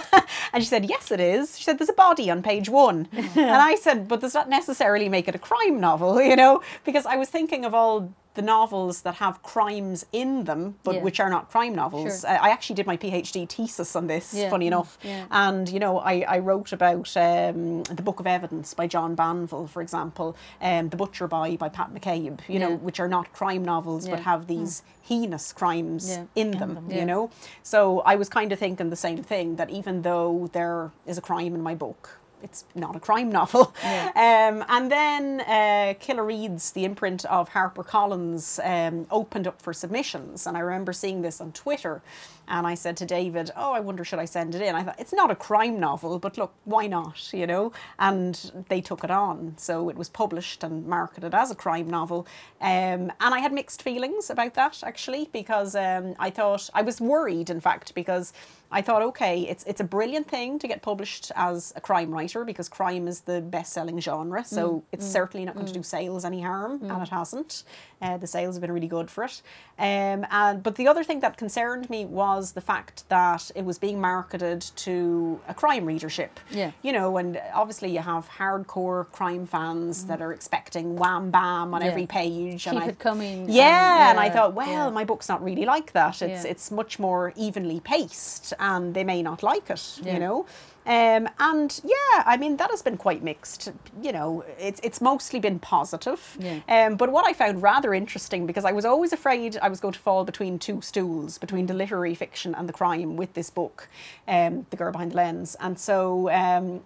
[0.53, 1.59] and she said, yes, it is.
[1.59, 3.09] She said, there's a body on page one.
[3.13, 6.63] and I said, but does that necessarily make it a crime novel, you know?
[6.85, 11.03] Because I was thinking of all the novels that have crimes in them, but Yeah.
[11.03, 12.20] which are not crime novels.
[12.20, 12.31] Sure.
[12.31, 14.48] I actually did my PhD thesis on this, Yeah.
[14.48, 14.96] funny enough.
[15.03, 15.24] Yeah.
[15.33, 19.66] And, you know, I, I wrote about um, The Book of Evidence by John Banville,
[19.66, 23.64] for example, um, The Butcher Boy by Pat McCabe, you know, which are not crime
[23.64, 26.90] novels but have these heinous crimes in In them, them.
[26.92, 27.31] you know.
[27.64, 31.22] So I was kind of thinking the same thing that even though there is a
[31.22, 33.74] crime in my book, it's not a crime novel.
[34.18, 40.46] Um, and then uh, Killer Reads, the imprint of HarperCollins, um, opened up for submissions.
[40.46, 42.03] And I remember seeing this on Twitter.
[42.48, 44.74] And I said to David, Oh, I wonder, should I send it in?
[44.74, 47.33] I thought, It's not a crime novel, but look, why not?
[47.33, 47.72] You know?
[47.98, 49.55] And they took it on.
[49.57, 52.27] So it was published and marketed as a crime novel.
[52.61, 57.01] Um, and I had mixed feelings about that, actually, because um, I thought, I was
[57.01, 58.33] worried, in fact, because
[58.71, 62.45] I thought, okay, it's it's a brilliant thing to get published as a crime writer
[62.45, 64.45] because crime is the best-selling genre.
[64.45, 65.77] So mm, it's mm, certainly not going to mm.
[65.77, 67.65] do sales any harm, and it hasn't.
[68.01, 69.43] Uh, the sales have been really good for it.
[69.79, 73.79] Um, and but the other thing that concerned me was the fact that it was
[73.79, 76.39] being marketed to a crime readership.
[76.51, 76.71] Yeah.
[76.83, 81.81] You know, and obviously you have hardcore crime fans that are expecting wham bam on
[81.83, 81.89] Yeah.
[81.89, 82.65] every page.
[82.65, 83.49] Keep and I, it coming.
[83.49, 84.91] yeah, and I thought, well, yeah.
[84.91, 86.23] my book's not really like that.
[86.23, 86.51] It's Yeah.
[86.51, 89.99] it's much more evenly paced, and they may not like it.
[90.05, 90.15] Yeah.
[90.15, 90.47] You know.
[90.88, 93.70] Um, and yeah, I mean that has been quite mixed.
[94.03, 96.38] You know, it's it's mostly been positive.
[96.40, 96.61] Yeah.
[96.66, 99.92] Um, but what I found rather interesting because I was always afraid I was going
[99.92, 103.87] to fall between two stools, between the literary fiction and the crime with this book,
[104.27, 106.31] um, The Girl Behind the Lens, and so.
[106.31, 106.81] Um,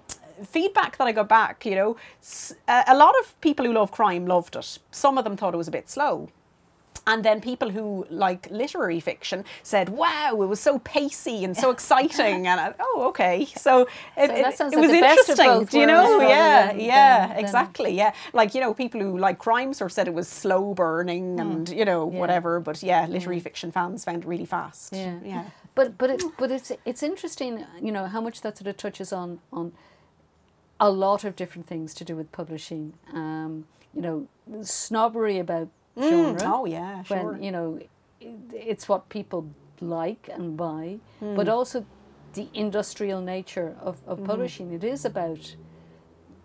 [0.44, 1.96] feedback that I got back, you know,
[2.66, 4.78] a lot of people who love crime loved it.
[4.90, 6.30] Some of them thought it was a bit slow.
[7.04, 11.70] And then people who like literary fiction said, "Wow, it was so pacey and so
[11.72, 15.38] exciting." And I, oh, okay, so it, So it, it like was the best of
[15.40, 15.64] interesting.
[15.64, 16.20] Do you know?
[16.20, 17.92] Yeah, than- yeah, than- than- exactly.
[17.96, 21.40] Yeah, like you know, people who like crime sort of said it was slow burning
[21.40, 22.14] and you know Hmm.
[22.14, 22.20] Yeah.
[22.20, 22.60] whatever.
[22.60, 24.92] But yeah, literary fiction fans found it really fast.
[24.92, 25.18] Yeah.
[25.24, 25.44] yeah.
[25.74, 29.12] But but it but it's it's interesting, you know, how much that sort of touches
[29.12, 29.72] on on
[30.78, 32.94] a lot of different things to do with publishing.
[33.12, 34.26] Um, you know,
[34.62, 35.68] snobbery about
[36.00, 36.40] genre.
[36.44, 37.33] Oh yeah, sure.
[37.33, 37.78] when you know
[38.20, 39.46] it's what people
[39.81, 41.35] like and buy, Hmm.
[41.35, 41.85] but also
[42.35, 44.72] the industrial nature of, of publishing.
[44.72, 45.57] It is about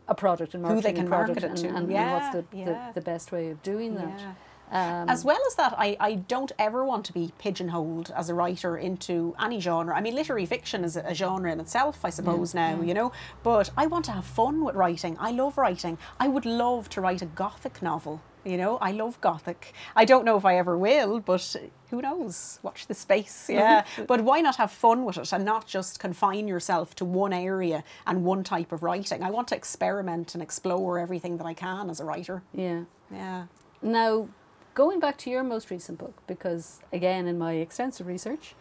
[0.07, 1.67] a product and Who marketing they a can product market it and, to.
[1.77, 2.65] and, Yeah, and what's the, yeah.
[2.93, 4.19] the, the best way of doing that.
[4.19, 4.33] Yeah.
[4.69, 8.33] Um, As well as that, I, I don't ever want to be pigeonholed as a
[8.33, 9.95] writer into any genre.
[9.95, 13.13] I mean, literary fiction is a, a genre in itself, I suppose, now, you know.
[13.43, 15.15] But I want to have fun with writing.
[15.21, 15.97] I love writing.
[16.19, 18.19] I would love to write a gothic novel.
[18.47, 19.73] You know, I love gothic.
[19.95, 21.55] I don't know if I ever will, but
[21.89, 22.60] who knows?
[22.63, 23.83] Watch the space, yeah.
[24.07, 27.83] but why not have fun with it and not just confine yourself to one area
[28.05, 29.21] and one type of writing?
[29.21, 32.43] I want to experiment and explore everything that I can as a writer.
[32.53, 32.83] yeah.
[33.12, 33.45] Yeah.
[33.81, 34.27] Now,
[34.73, 38.53] going back to your most recent book, because again, in my extensive research,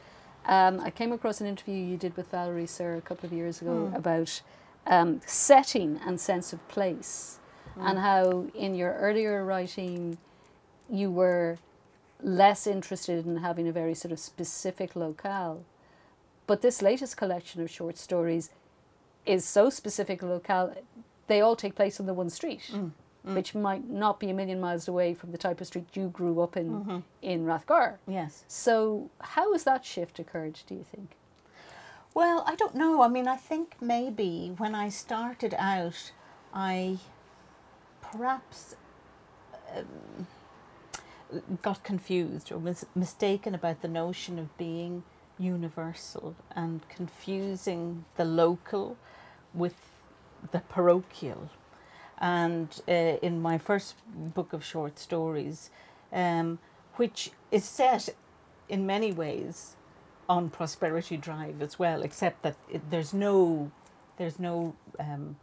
[0.47, 3.61] um, I came across an interview you did with Valerie Sir a couple of years
[3.61, 4.41] ago about
[4.87, 7.39] um, setting and sense of place,
[7.79, 7.91] Mm.
[7.91, 10.19] and how in your earlier writing
[10.89, 11.59] you were
[12.23, 15.65] less interested in having a very sort of specific locale.
[16.47, 18.51] But this latest collection of short stories
[19.27, 20.75] is so specific a locale,
[21.27, 22.93] they all take place on the one street, mm.
[23.27, 23.35] Mm.
[23.35, 26.41] which might not be a million miles away from the type of street you grew
[26.41, 26.99] up in mm-hmm.
[27.21, 27.97] in Rathgar.
[28.07, 28.45] Yes.
[28.47, 31.11] So, how has that shift occurred, do you think?
[32.15, 33.03] Well, I don't know.
[33.03, 36.13] I mean, I think maybe when I started out,
[36.55, 36.99] I
[38.13, 38.77] perhaps
[39.75, 40.27] um,
[41.63, 45.03] got confused or was mistaken about the notion of being
[45.39, 48.97] universal and confusing the local
[49.53, 49.75] with
[50.53, 51.51] the parochial.
[52.19, 52.93] And uh,
[53.23, 53.97] in my first
[54.35, 55.71] book of short stories,
[56.13, 56.59] um,
[56.95, 58.09] which is set
[58.69, 59.77] in many ways
[60.29, 63.71] on Prosperity Drive as well, except that it, there's no,
[64.17, 65.37] there's no, um,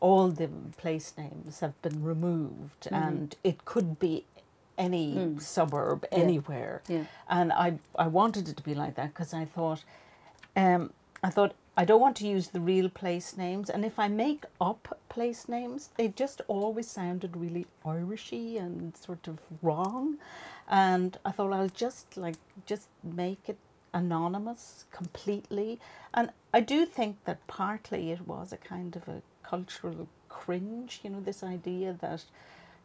[0.00, 4.24] all the place names have been removed, and it could be
[4.78, 6.18] any suburb Yeah.
[6.18, 6.82] anywhere.
[6.88, 7.04] Yeah.
[7.28, 9.84] And I, I wanted it to be like that because I thought,
[10.54, 14.08] um, I thought I don't want to use the real place names, and if I
[14.08, 20.16] make up place names, they just always sounded really Irishy and sort of wrong.
[20.68, 23.58] And I thought I'll just like just make it
[23.94, 25.78] anonymous completely.
[26.14, 31.10] And I do think that partly it was a kind of a cultural cringe, you
[31.10, 32.24] know, this idea that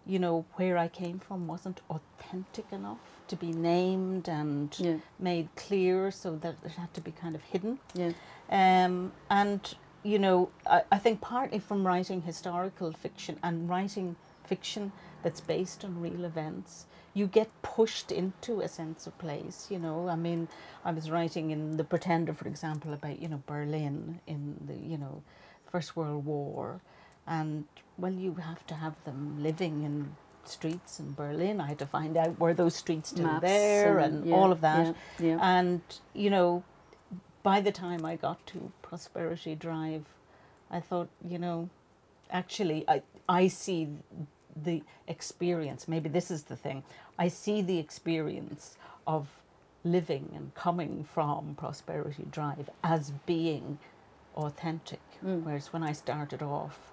[0.06, 4.98] you know, where I came from wasn't authentic enough to be named and Yeah.
[5.20, 7.78] made clear, so that it had to be kind of hidden.
[7.94, 8.14] Yeah.
[8.50, 9.62] Um, and,
[10.04, 14.92] you know, I, I think partly from writing historical fiction and writing fiction
[15.24, 20.08] that's based on real events, you get pushed into a sense of place, you know.
[20.10, 20.48] I mean,
[20.84, 24.98] I was writing in The Pretender, for example, about, you know, Berlin in the, you
[24.98, 25.22] know,
[25.72, 26.82] First World War.
[27.28, 27.66] And,
[27.98, 31.62] well, you have to have them living in streets in Berlin.
[31.62, 34.62] I had to find out were those streets still Maps there and, yeah, all of
[34.62, 34.96] that.
[35.20, 35.28] Yeah.
[35.28, 35.40] yeah.
[35.42, 35.82] And,
[36.14, 36.64] you know,
[37.44, 40.06] by the time I got to Prosperity Drive,
[40.70, 41.70] I thought, you know,
[42.30, 43.90] actually, I, I see
[44.56, 45.88] the experience.
[45.88, 46.84] Maybe this is the thing.
[47.18, 49.28] I see the experience of
[49.84, 53.80] living and coming from Prosperity Drive as being
[54.36, 55.02] authentic.
[55.26, 55.44] Mm.
[55.44, 56.92] Whereas when I started off,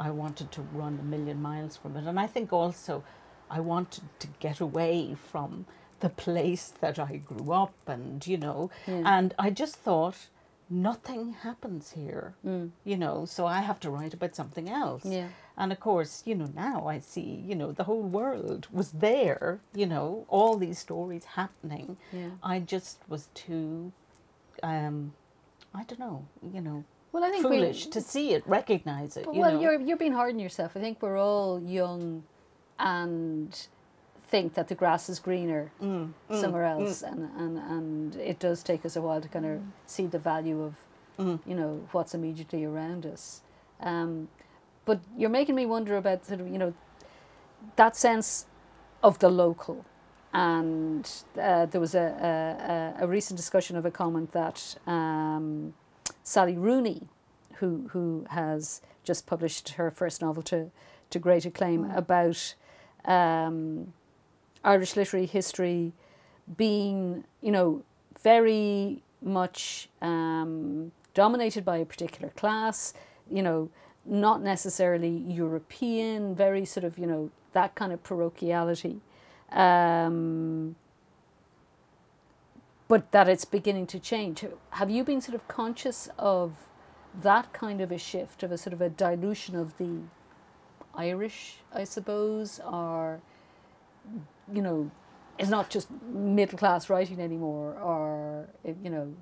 [0.00, 2.04] I wanted to run a million miles from it.
[2.06, 3.02] And I think also
[3.50, 5.66] I wanted to get away from
[6.00, 9.02] the place that I grew up and, you know, Yeah.
[9.04, 10.28] and I just thought
[10.70, 12.70] nothing happens here, Mm.
[12.84, 15.04] you know, so I have to write about something else.
[15.04, 15.28] Yeah.
[15.56, 19.60] And of course, you know, now I see, you know, the whole world was there,
[19.74, 21.96] you know, all these stories happening.
[22.12, 22.30] Yeah.
[22.42, 23.92] I just was too,
[24.62, 25.14] um,
[25.74, 29.24] I don't know, you know, Well, I think foolish we, to see it, recognize it.
[29.32, 29.60] You well, know.
[29.60, 30.76] you're you're being hard on yourself.
[30.76, 32.24] I think we're all young,
[32.78, 33.66] and
[34.26, 38.62] think that the grass is greener Mm, mm, somewhere else, and, and and it does
[38.62, 40.74] take us a while to kind of see the value of
[41.18, 41.40] Mm.
[41.46, 43.42] you know what's immediately around us.
[43.80, 44.28] Um,
[44.84, 46.74] but you're making me wonder about sort of you know
[47.76, 48.46] that sense
[49.02, 49.84] of the local.
[50.32, 55.74] And uh, there was a, a, a recent discussion of a comment that um,
[56.22, 57.08] Sally Rooney,
[57.56, 60.70] who who has just published her first novel to
[61.10, 62.54] to great acclaim about
[63.04, 63.92] um,
[64.64, 65.92] Irish literary history
[66.56, 67.82] being, you know,
[68.22, 72.94] very much um, dominated by a particular class,
[73.30, 73.70] you know,
[74.04, 79.00] not necessarily European, very sort of, you know, that kind of parochiality.
[79.52, 80.76] Um,
[82.88, 84.44] but that it's beginning to change.
[84.70, 86.68] Have you been sort of conscious of
[87.22, 90.00] that kind of a shift, of a sort of a dilution of the
[90.94, 93.20] Irish, I suppose, or
[94.52, 94.90] you know,
[95.38, 99.14] it's not just middle class writing anymore, or eh, you know,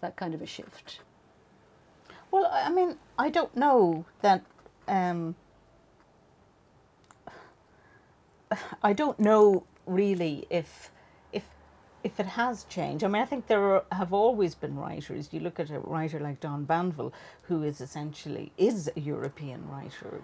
[0.00, 1.00] that kind of a shift.
[2.30, 4.42] Well, I mean, I don't know that.
[4.86, 5.34] Um,
[8.82, 10.90] I don't know really if
[12.04, 13.04] if it has changed.
[13.04, 15.28] I mean, I think there are, have always been writers.
[15.32, 17.12] You look at a writer like John Banville,
[17.42, 20.22] who is essentially is a European writer.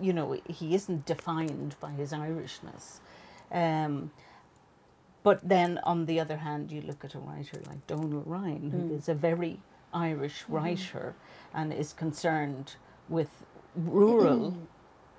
[0.00, 3.00] You know, he isn't defined by his Irishness.
[3.50, 4.10] Um,
[5.22, 8.78] but then, on the other hand, you look at a writer like Donal Ryan, who
[8.78, 8.94] hmm.
[8.94, 9.60] is a very
[9.92, 10.54] Irish hmm.
[10.54, 11.14] writer
[11.54, 12.74] and is concerned
[13.08, 14.58] with rural,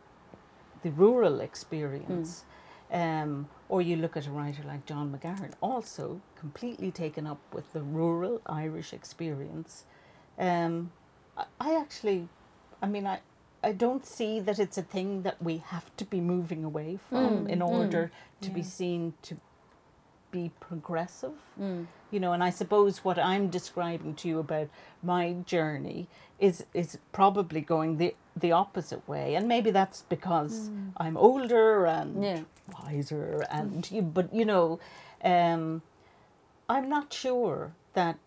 [0.84, 2.42] the rural experience.
[2.42, 2.52] Hmm.
[2.92, 7.74] Um, or you look at a writer like John McGahern, also completely taken up with
[7.74, 9.86] the rural Irish experience.
[10.38, 10.92] Um,
[11.38, 12.30] I, I actually,
[12.82, 13.20] I mean, I,
[13.64, 17.48] I don't see that it's a thing that we have to be moving away from
[17.48, 19.38] Mm, in mm, order to be seen to
[20.32, 21.34] be progressive.
[21.60, 21.88] Mm.
[22.12, 24.70] You know, and I suppose what I'm describing to you about
[25.04, 26.08] my journey
[26.40, 32.24] is is probably going the the opposite way, and maybe that's because I'm older and
[32.24, 32.42] Yeah.
[32.84, 34.80] wiser, and you, but you know,
[35.24, 35.82] um,
[36.70, 38.18] I'm not sure that.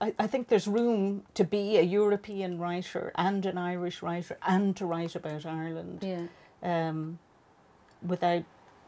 [0.00, 4.76] I, I think there's room to be a European writer and an Irish writer and
[4.76, 6.26] to write about Ireland Yeah.
[6.62, 7.20] um,
[8.02, 8.42] without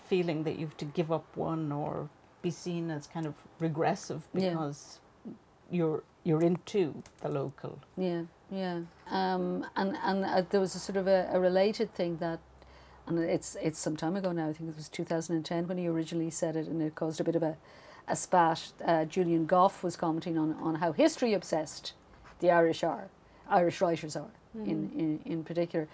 [0.08, 2.08] feeling that you have to give up one or
[2.42, 4.50] be seen as kind of regressive Yeah.
[4.50, 4.98] because
[5.70, 7.78] you're you're into the local.
[7.96, 8.80] Yeah, yeah.
[9.10, 12.40] Um, and and uh, there was a sort of a, a related thing that,
[13.06, 14.48] and it's it's some time ago now.
[14.48, 16.94] I think it was two thousand and ten when he originally said it, and it
[16.94, 17.56] caused a bit of a,
[18.08, 18.72] a spat.
[18.84, 21.92] Uh, Julian Gough was commenting on on how history obsessed
[22.40, 23.08] the Irish are,
[23.48, 25.88] Irish writers are in, in in particular.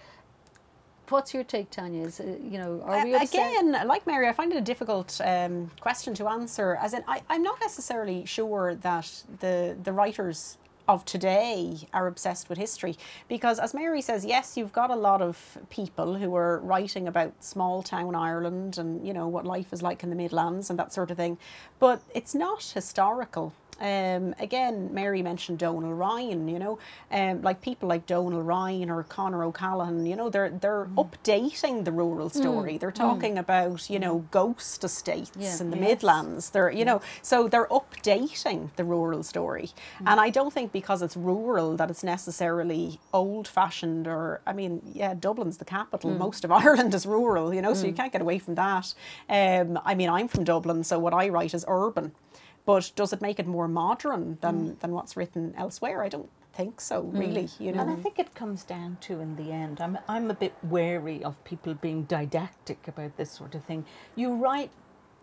[1.09, 2.05] What's your take, Tanya?
[2.05, 3.33] Is uh, you know are we obsessed?
[3.33, 6.77] Again, like Mary, I find it a difficult um, question to answer.
[6.81, 10.57] As in, I, I'm not necessarily sure that the the writers
[10.87, 15.21] of today are obsessed with history because, as Mary says, yes, you've got a lot
[15.21, 19.81] of people who are writing about small town Ireland and you know what life is
[19.81, 21.37] like in the Midlands and that sort of thing,
[21.79, 23.53] but it's not historical.
[23.83, 26.47] Um, again, Mary mentioned Donal Ryan.
[26.47, 26.79] You know,
[27.11, 30.05] um, like people like Donal Ryan or Conor O'Callaghan.
[30.05, 30.95] You know, they're they're Mm.
[31.05, 32.77] updating the rural story.
[32.77, 35.57] They're talking about you know ghost estates Yeah.
[35.59, 35.87] in the Yes.
[35.89, 36.49] Midlands.
[36.51, 39.71] They're you know so they're updating the rural story.
[39.99, 40.07] Mm.
[40.11, 44.81] And I don't think because it's rural that it's necessarily old fashioned or I mean
[44.93, 46.11] yeah Dublin's the capital.
[46.11, 46.17] Mm.
[46.19, 47.53] Most of Ireland is rural.
[47.53, 48.93] You know, so you can't get away from that.
[49.29, 52.13] Um, I mean I'm from Dublin, so what I write is urban.
[52.65, 54.79] But does it make it more modern than, mm.
[54.79, 56.01] than what's written elsewhere?
[56.01, 57.19] I don't think so, mm.
[57.19, 57.49] really.
[57.59, 60.33] You know, And I think it comes down to, in the end, I'm, I'm a
[60.33, 63.85] bit wary of people being didactic about this sort of thing.
[64.15, 64.71] You write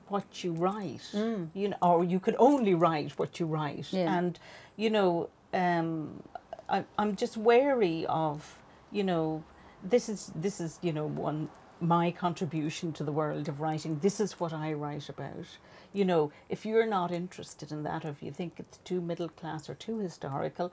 [0.09, 1.49] what you write, mm.
[1.55, 3.86] you know, or you can only write what you write.
[3.91, 4.18] Yeah.
[4.18, 4.38] And,
[4.76, 6.22] you know, um,
[6.68, 8.59] I, I'm just wary of,
[8.91, 9.45] you know,
[9.82, 11.49] this is, this is, you know, one,
[11.81, 13.99] my contribution to the world of writing.
[14.01, 15.47] This is what I write about.
[15.93, 19.28] You know, if you're not interested in that, or if you think it's too middle
[19.28, 20.72] class or too historical,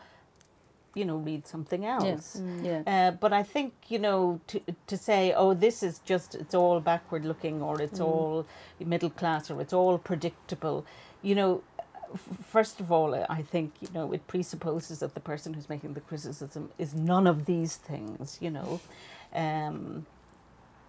[0.93, 2.03] you know, read something else.
[2.03, 2.41] Yes.
[2.61, 2.81] Yeah.
[2.85, 6.79] Uh, but I think you know to to say, oh, this is just it's all
[6.79, 8.45] backward looking, or it's all
[8.79, 10.85] middle class, or it's all predictable.
[11.21, 11.63] You know,
[12.13, 15.93] f- first of all, I think you know it presupposes that the person who's making
[15.93, 18.37] the criticism is none of these things.
[18.41, 18.79] You know,
[19.33, 20.05] um,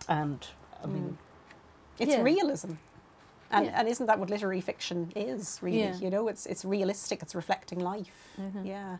[0.09, 0.47] and
[0.83, 1.19] I mean,
[1.99, 2.23] it's Yeah.
[2.23, 2.73] realism.
[3.51, 3.79] And, Yeah.
[3.81, 5.79] and isn't that what literary fiction is, really?
[5.81, 5.97] Yeah.
[5.97, 8.37] You know, it's, it's realistic, it's reflecting life.
[8.63, 8.99] Yeah.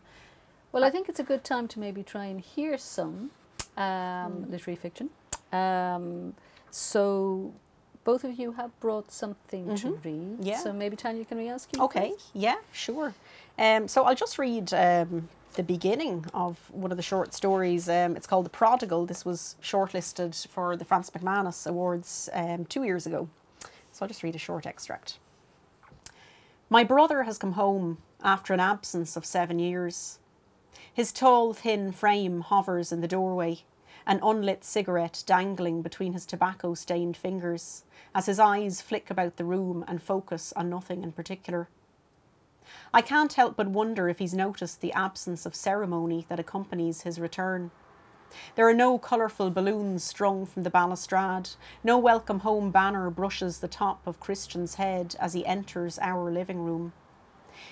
[0.71, 3.31] Well, I think it's a good time to maybe try and hear some
[3.77, 3.83] um,
[4.45, 4.51] Mm.
[4.51, 5.09] literary fiction.
[5.51, 6.33] Um,
[6.71, 7.53] so,
[8.03, 10.03] both of you have brought something to read.
[10.03, 10.43] Mm-hmm.
[10.43, 10.57] Yeah.
[10.59, 11.81] So maybe Tanya, can we ask you?
[11.83, 13.13] Okay, yeah, sure.
[13.57, 17.89] Um, so I'll just read um, the beginning of one of the short stories.
[17.89, 19.05] Um, it's called The Prodigal.
[19.05, 23.29] This was shortlisted for the Francis MacManus Awards um, two years ago.
[23.91, 25.17] So I'll just read a short extract.
[26.69, 30.19] My brother has come home after an absence of seven years.
[30.93, 33.63] His tall, thin frame hovers in the doorway,
[34.05, 37.83] an unlit cigarette dangling between his tobacco stained fingers
[38.13, 41.69] as his eyes flick about the room and focus on nothing in particular.
[42.93, 47.19] I can't help but wonder if he's noticed the absence of ceremony that accompanies his
[47.19, 47.71] return.
[48.55, 51.49] There are no colourful balloons strung from the balustrade,
[51.83, 56.59] no welcome home banner brushes the top of Christian's head as he enters our living
[56.59, 56.93] room.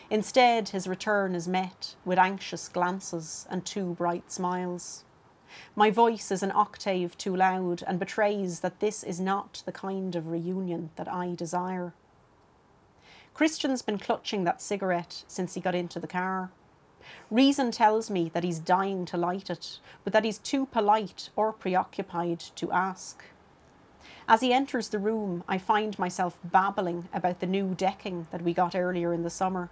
[0.09, 5.03] Instead, his return is met with anxious glances and two bright smiles.
[5.75, 10.15] My voice is an octave too loud and betrays that this is not the kind
[10.15, 11.93] of reunion that I desire.
[13.37, 16.49] Christian's been clutching that cigarette since he got into the car.
[17.29, 21.53] Reason tells me that he's dying to light it, but that he's too polite or
[21.53, 23.25] preoccupied to ask.
[24.27, 28.55] As he enters the room, I find myself babbling about the new decking that we
[28.55, 29.69] got earlier in the summer.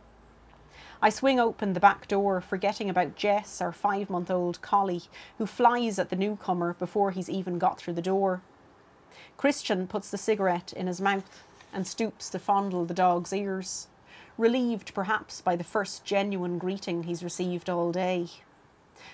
[1.01, 5.05] I swing open the back door, forgetting about Jess, our five month old collie,
[5.39, 8.43] who flies at the newcomer before he's even got through the door.
[9.37, 11.41] Christian puts the cigarette in his mouth
[11.75, 13.87] and stoops to fondle the dog's ears,
[14.37, 18.27] relieved perhaps by the first genuine greeting he's received all day.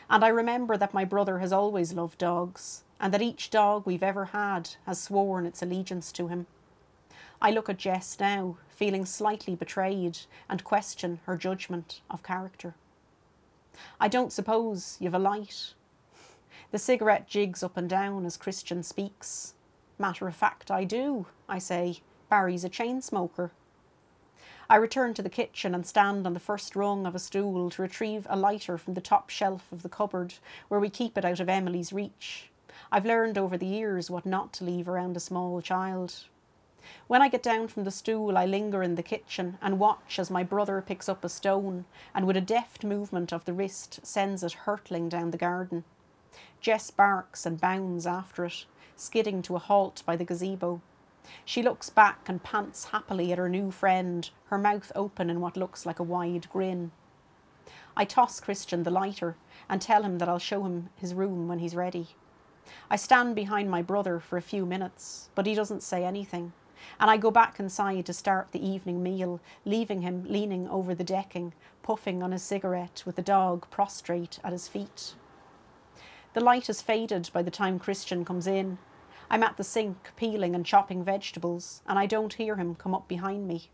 [0.09, 4.03] And I remember that my brother has always loved dogs, and that each dog we've
[4.03, 6.45] ever had has sworn its allegiance to him.
[7.41, 12.76] I look at Jess now, feeling slightly betrayed, and question her judgment of character.
[13.99, 15.74] I don't suppose you've a light.
[16.70, 19.55] The cigarette jigs up and down as Christian speaks.
[19.97, 22.01] Matter of fact, I do, I say.
[22.32, 23.52] Barry's a chain smoker.
[24.70, 27.82] I return to the kitchen and stand on the first rung of a stool to
[27.82, 30.36] retrieve a lighter from the top shelf of the cupboard
[30.70, 32.50] where we keep it out of Emily's reach.
[32.90, 36.24] I've learned over the years what not to leave around a small child.
[37.08, 40.32] When I get down from the stool, I linger in the kitchen and watch as
[40.32, 41.84] my brother picks up a stone
[42.16, 45.84] and, with a deft movement of the wrist, sends it hurtling down the garden.
[46.62, 48.64] Jess barks and bounds after it,
[48.96, 50.80] skidding to a halt by the gazebo.
[51.45, 55.57] She looks back and pants happily at her new friend, her mouth open in what
[55.57, 56.91] looks like a wide grin.
[57.95, 59.36] I toss Christian the lighter
[59.69, 62.15] and tell him that I'll show him his room when he's ready.
[62.89, 66.53] I stand behind my brother for a few minutes, but he doesn't say anything,
[66.99, 71.03] and I go back inside to start the evening meal, leaving him leaning over the
[71.03, 71.53] decking,
[71.84, 75.15] puffing on his cigarette with the dog prostrate at his feet.
[76.34, 78.78] The light has faded by the time Christian comes in.
[79.32, 83.08] I'm at the sink peeling and chopping vegetables, and I don't hear him come up
[83.08, 83.70] behind me.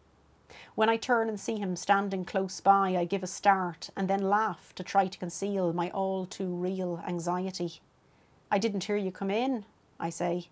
[0.76, 4.30] When I turn and see him standing close by, I give a start and then
[4.30, 7.82] laugh to try to conceal my all too real anxiety.
[8.52, 9.66] I didn't hear you come in,
[10.00, 10.50] I say.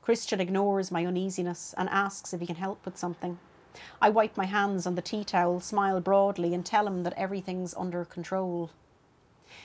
[0.00, 3.38] Christian ignores my uneasiness and asks if he can help with something.
[4.00, 7.74] I wipe my hands on the tea towel, smile broadly, and tell him that everything's
[7.74, 8.70] under control.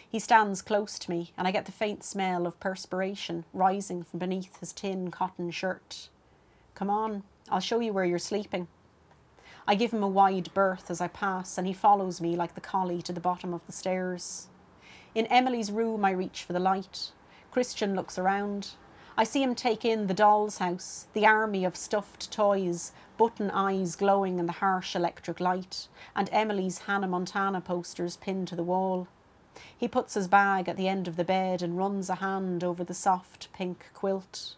[0.09, 4.19] He stands close to me, and I get the faint smell of perspiration rising from
[4.19, 6.09] beneath his tin cotton shirt.
[6.75, 8.67] Come on, I'll show you where you're sleeping.
[9.67, 12.61] I give him a wide berth as I pass, and he follows me like the
[12.61, 14.47] collie to the bottom of the stairs.
[15.13, 17.11] In Emily's room, I reach for the light.
[17.51, 18.71] Christian looks around.
[19.17, 23.95] I see him take in the doll's house, the army of stuffed toys, button eyes
[23.95, 29.07] glowing in the harsh electric light, and Emily's Hannah Montana posters pinned to the wall.
[29.77, 32.83] He puts his bag at the end of the bed and runs a hand over
[32.83, 34.55] the soft pink quilt.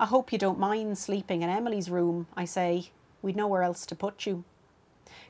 [0.00, 2.90] I hope you don't mind sleeping in Emily's room, I say.
[3.22, 4.44] We'd nowhere else to put you.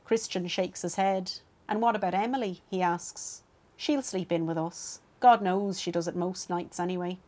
[0.05, 1.33] Christian shakes his head.
[1.69, 2.63] And what about Emily?
[2.71, 3.43] he asks.
[3.77, 5.01] She'll sleep in with us.
[5.21, 7.19] God knows she does it most nights anyway.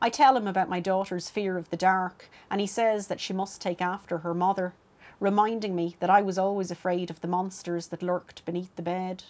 [0.00, 3.32] I tell him about my daughter's fear of the dark, and he says that she
[3.32, 4.74] must take after her mother,
[5.20, 9.24] reminding me that I was always afraid of the monsters that lurked beneath the bed.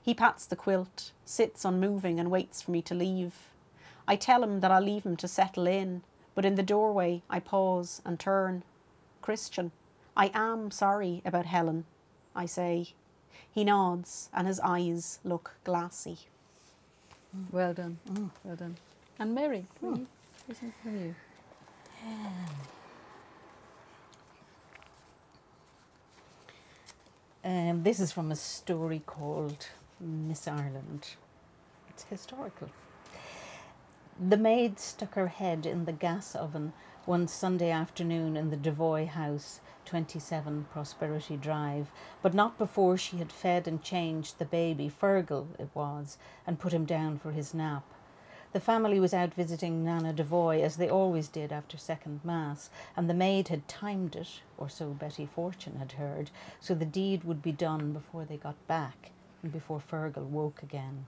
[0.00, 3.34] He pats the quilt, sits unmoving, and waits for me to leave.
[4.06, 6.02] I tell him that I'll leave him to settle in,
[6.34, 8.64] but in the doorway I pause and turn.
[9.20, 9.72] Christian,
[10.16, 11.84] I am sorry about Helen,
[12.34, 12.88] I say.
[13.50, 16.18] He nods, and his eyes look glassy.
[17.50, 17.98] Well done.
[18.10, 18.30] Mm.
[18.44, 18.76] Well done.
[19.18, 20.00] And Mary, will hmm.
[20.00, 20.06] you
[20.48, 21.14] say something from you?
[27.44, 29.66] Um, this is from a story called
[29.98, 31.16] Miss Ireland.
[31.88, 32.70] It's historical.
[34.20, 36.72] The maid stuck her head in the gas oven
[37.04, 41.90] one Sunday afternoon in the Devoy house, 27 Prosperity Drive,
[42.22, 46.72] but not before she had fed and changed the baby, Fergal it was, and put
[46.72, 47.82] him down for his nap.
[48.52, 53.08] The family was out visiting Nana Devoy, as they always did after second mass, and
[53.08, 56.30] the maid had timed it, or so Betty Fortune had heard,
[56.60, 59.10] so the deed would be done before they got back
[59.42, 61.06] and before Fergal woke again.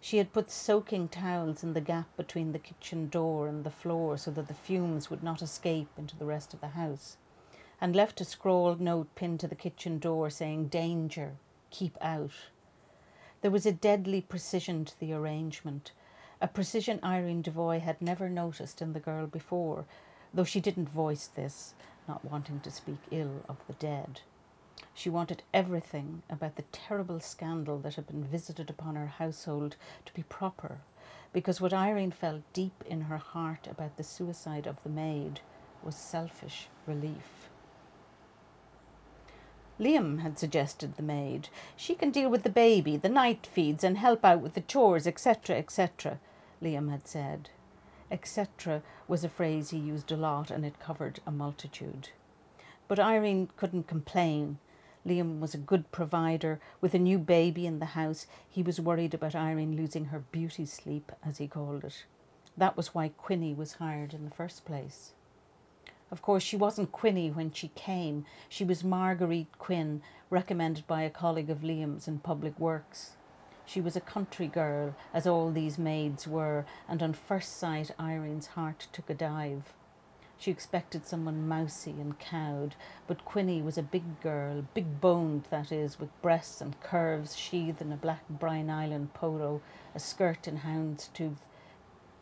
[0.00, 4.16] She had put soaking towels in the gap between the kitchen door and the floor
[4.16, 7.18] so that the fumes would not escape into the rest of the house,
[7.78, 11.32] and left a scrawled note pinned to the kitchen door saying, Danger,
[11.70, 12.48] keep out.
[13.42, 15.92] There was a deadly precision to the arrangement,
[16.40, 19.84] a precision Irene Devoy had never noticed in the girl before,
[20.32, 21.74] though she didn't voice this,
[22.08, 24.20] not wanting to speak ill of the dead.
[24.92, 30.14] She wanted everything about the terrible scandal that had been visited upon her household to
[30.14, 30.78] be proper,
[31.32, 35.40] because what Irene felt deep in her heart about the suicide of the maid
[35.82, 37.43] was selfish relief.
[39.78, 41.48] Liam had suggested the maid.
[41.76, 45.06] She can deal with the baby, the night feeds, and help out with the chores,
[45.06, 46.20] etc., etc.,
[46.62, 47.50] Liam had said.
[48.10, 48.82] Etc.
[49.08, 52.10] was a phrase he used a lot, and it covered a multitude.
[52.86, 54.58] But Irene couldn't complain.
[55.04, 56.60] Liam was a good provider.
[56.80, 60.66] With a new baby in the house, he was worried about Irene losing her beauty
[60.66, 62.04] sleep, as he called it.
[62.56, 65.14] That was why Quinny was hired in the first place.
[66.14, 68.24] Of course, she wasn't Quinny when she came.
[68.48, 70.00] She was Marguerite Quinn,
[70.30, 73.16] recommended by a colleague of Liam's in Public Works.
[73.66, 78.46] She was a country girl, as all these maids were, and on first sight Irene's
[78.46, 79.72] heart took a dive.
[80.38, 82.76] She expected someone mousy and cowed,
[83.08, 87.82] but Quinny was a big girl, big boned, that is, with breasts and curves sheathed
[87.82, 89.62] in a black Bri-Nylon polo,
[89.96, 91.40] a skirt in houndstooth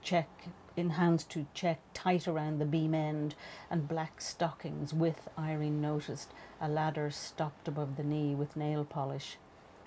[0.02, 0.28] check
[0.76, 0.90] in
[1.28, 3.34] to check tight around the beam end,
[3.70, 6.30] and black stockings with, Irene noticed,
[6.60, 9.36] a ladder stopped above the knee with nail polish.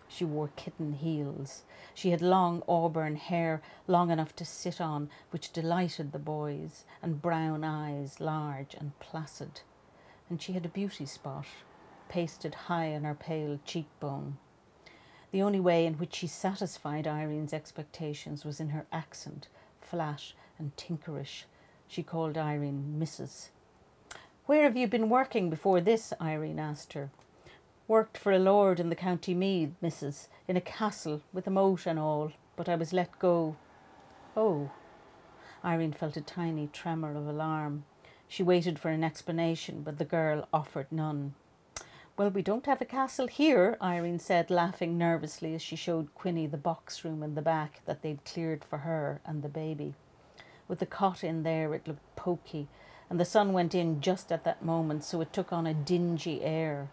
[0.07, 1.63] She wore kitten heels.
[1.95, 7.21] She had long auburn hair, long enough to sit on, which delighted the boys, and
[7.21, 9.61] brown eyes, large and placid.
[10.29, 11.47] And she had a beauty spot,
[12.07, 14.37] pasted high on her pale cheekbone.
[15.31, 19.47] The only way in which she satisfied Irene's expectations was in her accent,
[19.85, 21.45] flat and tinkerish.
[21.87, 23.49] She called Irene Mrs.
[24.45, 26.13] Where have you been working before this?
[26.21, 27.09] Irene asked her.
[27.87, 31.85] Worked for a lord in the county Meath, missus, in a castle with a moat
[31.85, 33.55] and all, but I was let go.
[34.35, 34.71] Oh.
[35.63, 37.85] Irene felt a tiny tremor of alarm.
[38.27, 41.35] She waited for an explanation, but the girl offered none.
[42.17, 46.47] Well, we don't have a castle here, Irene said, laughing nervously as she showed Quinny
[46.47, 49.95] the box room in the back that they'd cleared for her and the baby.
[50.69, 52.69] With the cot in there, it looked poky,
[53.09, 56.41] and the sun went in just at that moment, so it took on a dingy
[56.41, 56.87] air.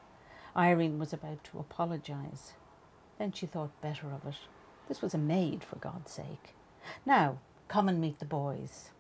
[0.57, 2.55] Irene was about to apologize.
[3.21, 4.39] Then she thought better of it.
[4.89, 6.57] This was a maid, for God's sake.
[7.07, 8.91] Now, come and meet the boys.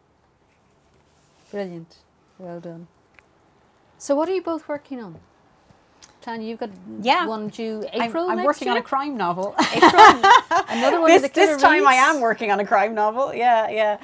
[1.51, 1.97] Brilliant.
[2.39, 2.87] Well done.
[3.99, 5.19] So, what are you both working on?
[6.23, 6.71] Tanya, you've got
[7.01, 7.27] Yeah.
[7.27, 8.31] one due I'm, April.
[8.31, 9.55] I'm next working on a crime novel.
[9.75, 10.03] April.
[10.69, 11.63] Another one this of the killer reads.
[11.63, 13.35] this time I am working on a crime novel.
[13.35, 13.99] Yeah, yeah.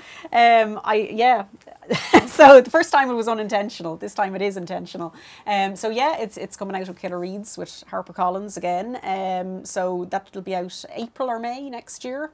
[0.64, 1.46] Um, I yeah.
[2.26, 3.96] so the first time it was unintentional.
[3.96, 5.14] This time it is intentional.
[5.46, 8.98] Um, so yeah, it's it's coming out of Killer Reads with HarperCollins again.
[9.02, 12.32] Um, so that'll be out April or May next year.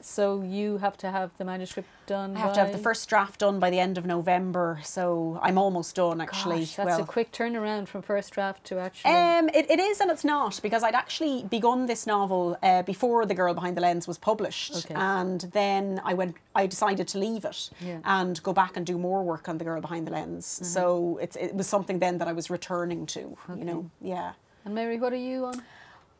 [0.00, 2.36] So you have to have the manuscript done.
[2.36, 4.80] I have to have the first draft done by the end of November.
[4.84, 6.60] So I'm almost done actually.
[6.60, 9.12] Gosh, that's well, a quick turnaround from first draft to actually.
[9.12, 13.26] Um, it, it is and it's not because I'd actually begun this novel uh, before
[13.26, 14.94] The Girl Behind the Lens was published, Okay.
[14.94, 16.36] and then I went.
[16.54, 17.96] I decided to leave it Yeah.
[17.96, 18.00] Mm-hmm.
[18.04, 20.46] and go back and do more work on The Girl Behind the Lens.
[20.46, 23.36] So it's it was something then that I was returning to.
[23.56, 24.32] You know, yeah.
[24.64, 25.62] and Mary, what are you on?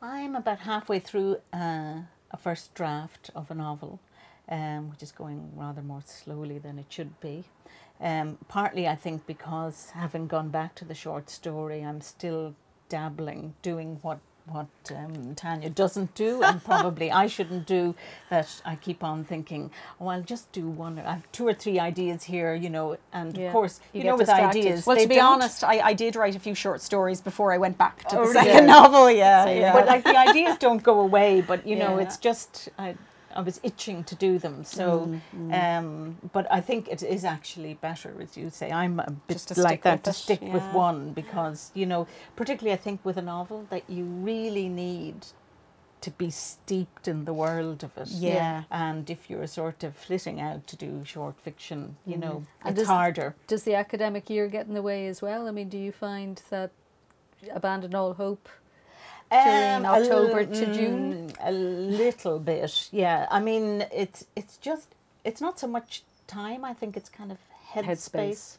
[0.01, 1.95] I'm about halfway through uh,
[2.31, 4.01] a first draft of a novel,
[4.49, 7.45] um, which is going rather more slowly than it should be.
[8.01, 12.55] Um, partly, I think, because having gone back to the short story, I'm still
[12.89, 14.20] dabbling, doing what
[14.51, 17.94] what um, Tanya doesn't do, and probably I shouldn't do.
[18.30, 19.70] That I keep on thinking,
[20.01, 20.99] oh, I'll just do one.
[20.99, 23.46] I have two or three ideas here, you know, and Yeah.
[23.46, 24.59] of course, You you, know, with distracted.
[24.61, 24.86] ideas.
[24.86, 27.59] Well, to be don't- honest, I, I did write a few short stories before I
[27.59, 29.11] went back to Oh, the second novel.
[29.11, 29.72] Yeah, yeah.
[29.72, 32.94] But like the ideas don't go away, but you know, it's just I,
[33.35, 34.64] I was itching to do them.
[34.64, 38.70] So, Mm, um, but I think it is actually better, as you say.
[38.72, 42.07] I'm a bit like that to it, stick with one because you know,
[42.37, 45.26] particularly I think with a novel that you really need
[46.01, 48.09] to be steeped in the world of it.
[48.09, 48.62] Yeah.
[48.70, 52.87] And if you're sort of flitting out to do short fiction, you know, And it's
[52.87, 53.35] does- harder.
[53.49, 55.49] Does the academic year get in the way as well?
[55.49, 56.70] I mean, do you find that
[57.53, 58.49] abandon all hope?
[59.31, 61.29] During a October li- to June?
[61.29, 63.26] mm, A little bit, yeah.
[63.31, 66.64] I mean, it's it's just it's not so much time.
[66.64, 67.39] I think it's kind of
[67.72, 68.11] headspace.
[68.11, 68.57] Headspace.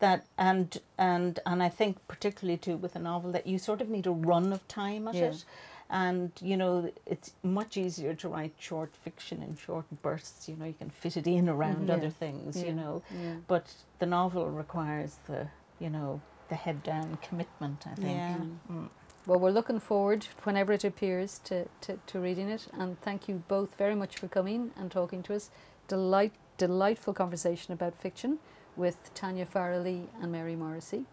[0.00, 3.88] That and and and I think particularly too with a novel that you sort of
[3.88, 5.30] need a run of time at Yeah.
[5.30, 5.44] it,
[5.90, 10.48] and you know it's much easier to write short fiction in short bursts.
[10.48, 11.94] You know you can fit it in around Mhm.
[11.96, 12.56] other things.
[12.56, 12.66] Yeah.
[12.66, 13.36] You know, Yeah.
[13.48, 15.48] but the novel requires the
[15.80, 17.86] you know the head down commitment.
[17.86, 18.08] I think.
[18.08, 18.36] Yeah.
[18.70, 18.88] Mm.
[19.28, 22.66] Well, we're looking forward whenever it appears to, to, to reading it.
[22.72, 25.50] And thank you both very much for coming and talking to us.
[25.86, 28.38] Delight, delightful conversation about fiction
[28.74, 31.04] with Tanya Farrelly and Mary Morrissy.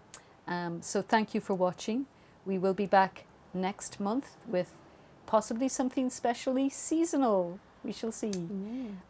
[0.48, 2.06] Um, so thank you for watching.
[2.46, 4.78] We will be back next month with
[5.26, 7.60] possibly something specially seasonal.
[7.84, 8.32] We shall see.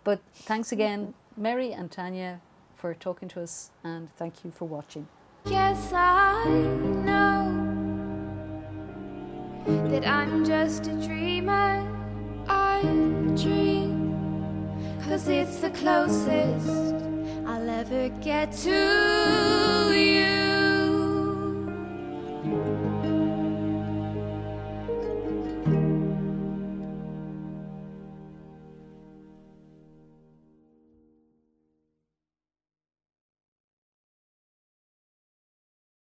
[0.04, 2.42] But thanks again, Mary and Tanya,
[2.74, 5.08] for talking to us, and thank you for watching.
[5.46, 6.44] Yes, I
[7.06, 7.55] know
[10.00, 11.90] that I'm just a dreamer.
[12.50, 12.82] I
[13.42, 16.96] dream, cause it's the closest
[17.48, 20.45] I'll ever get to you.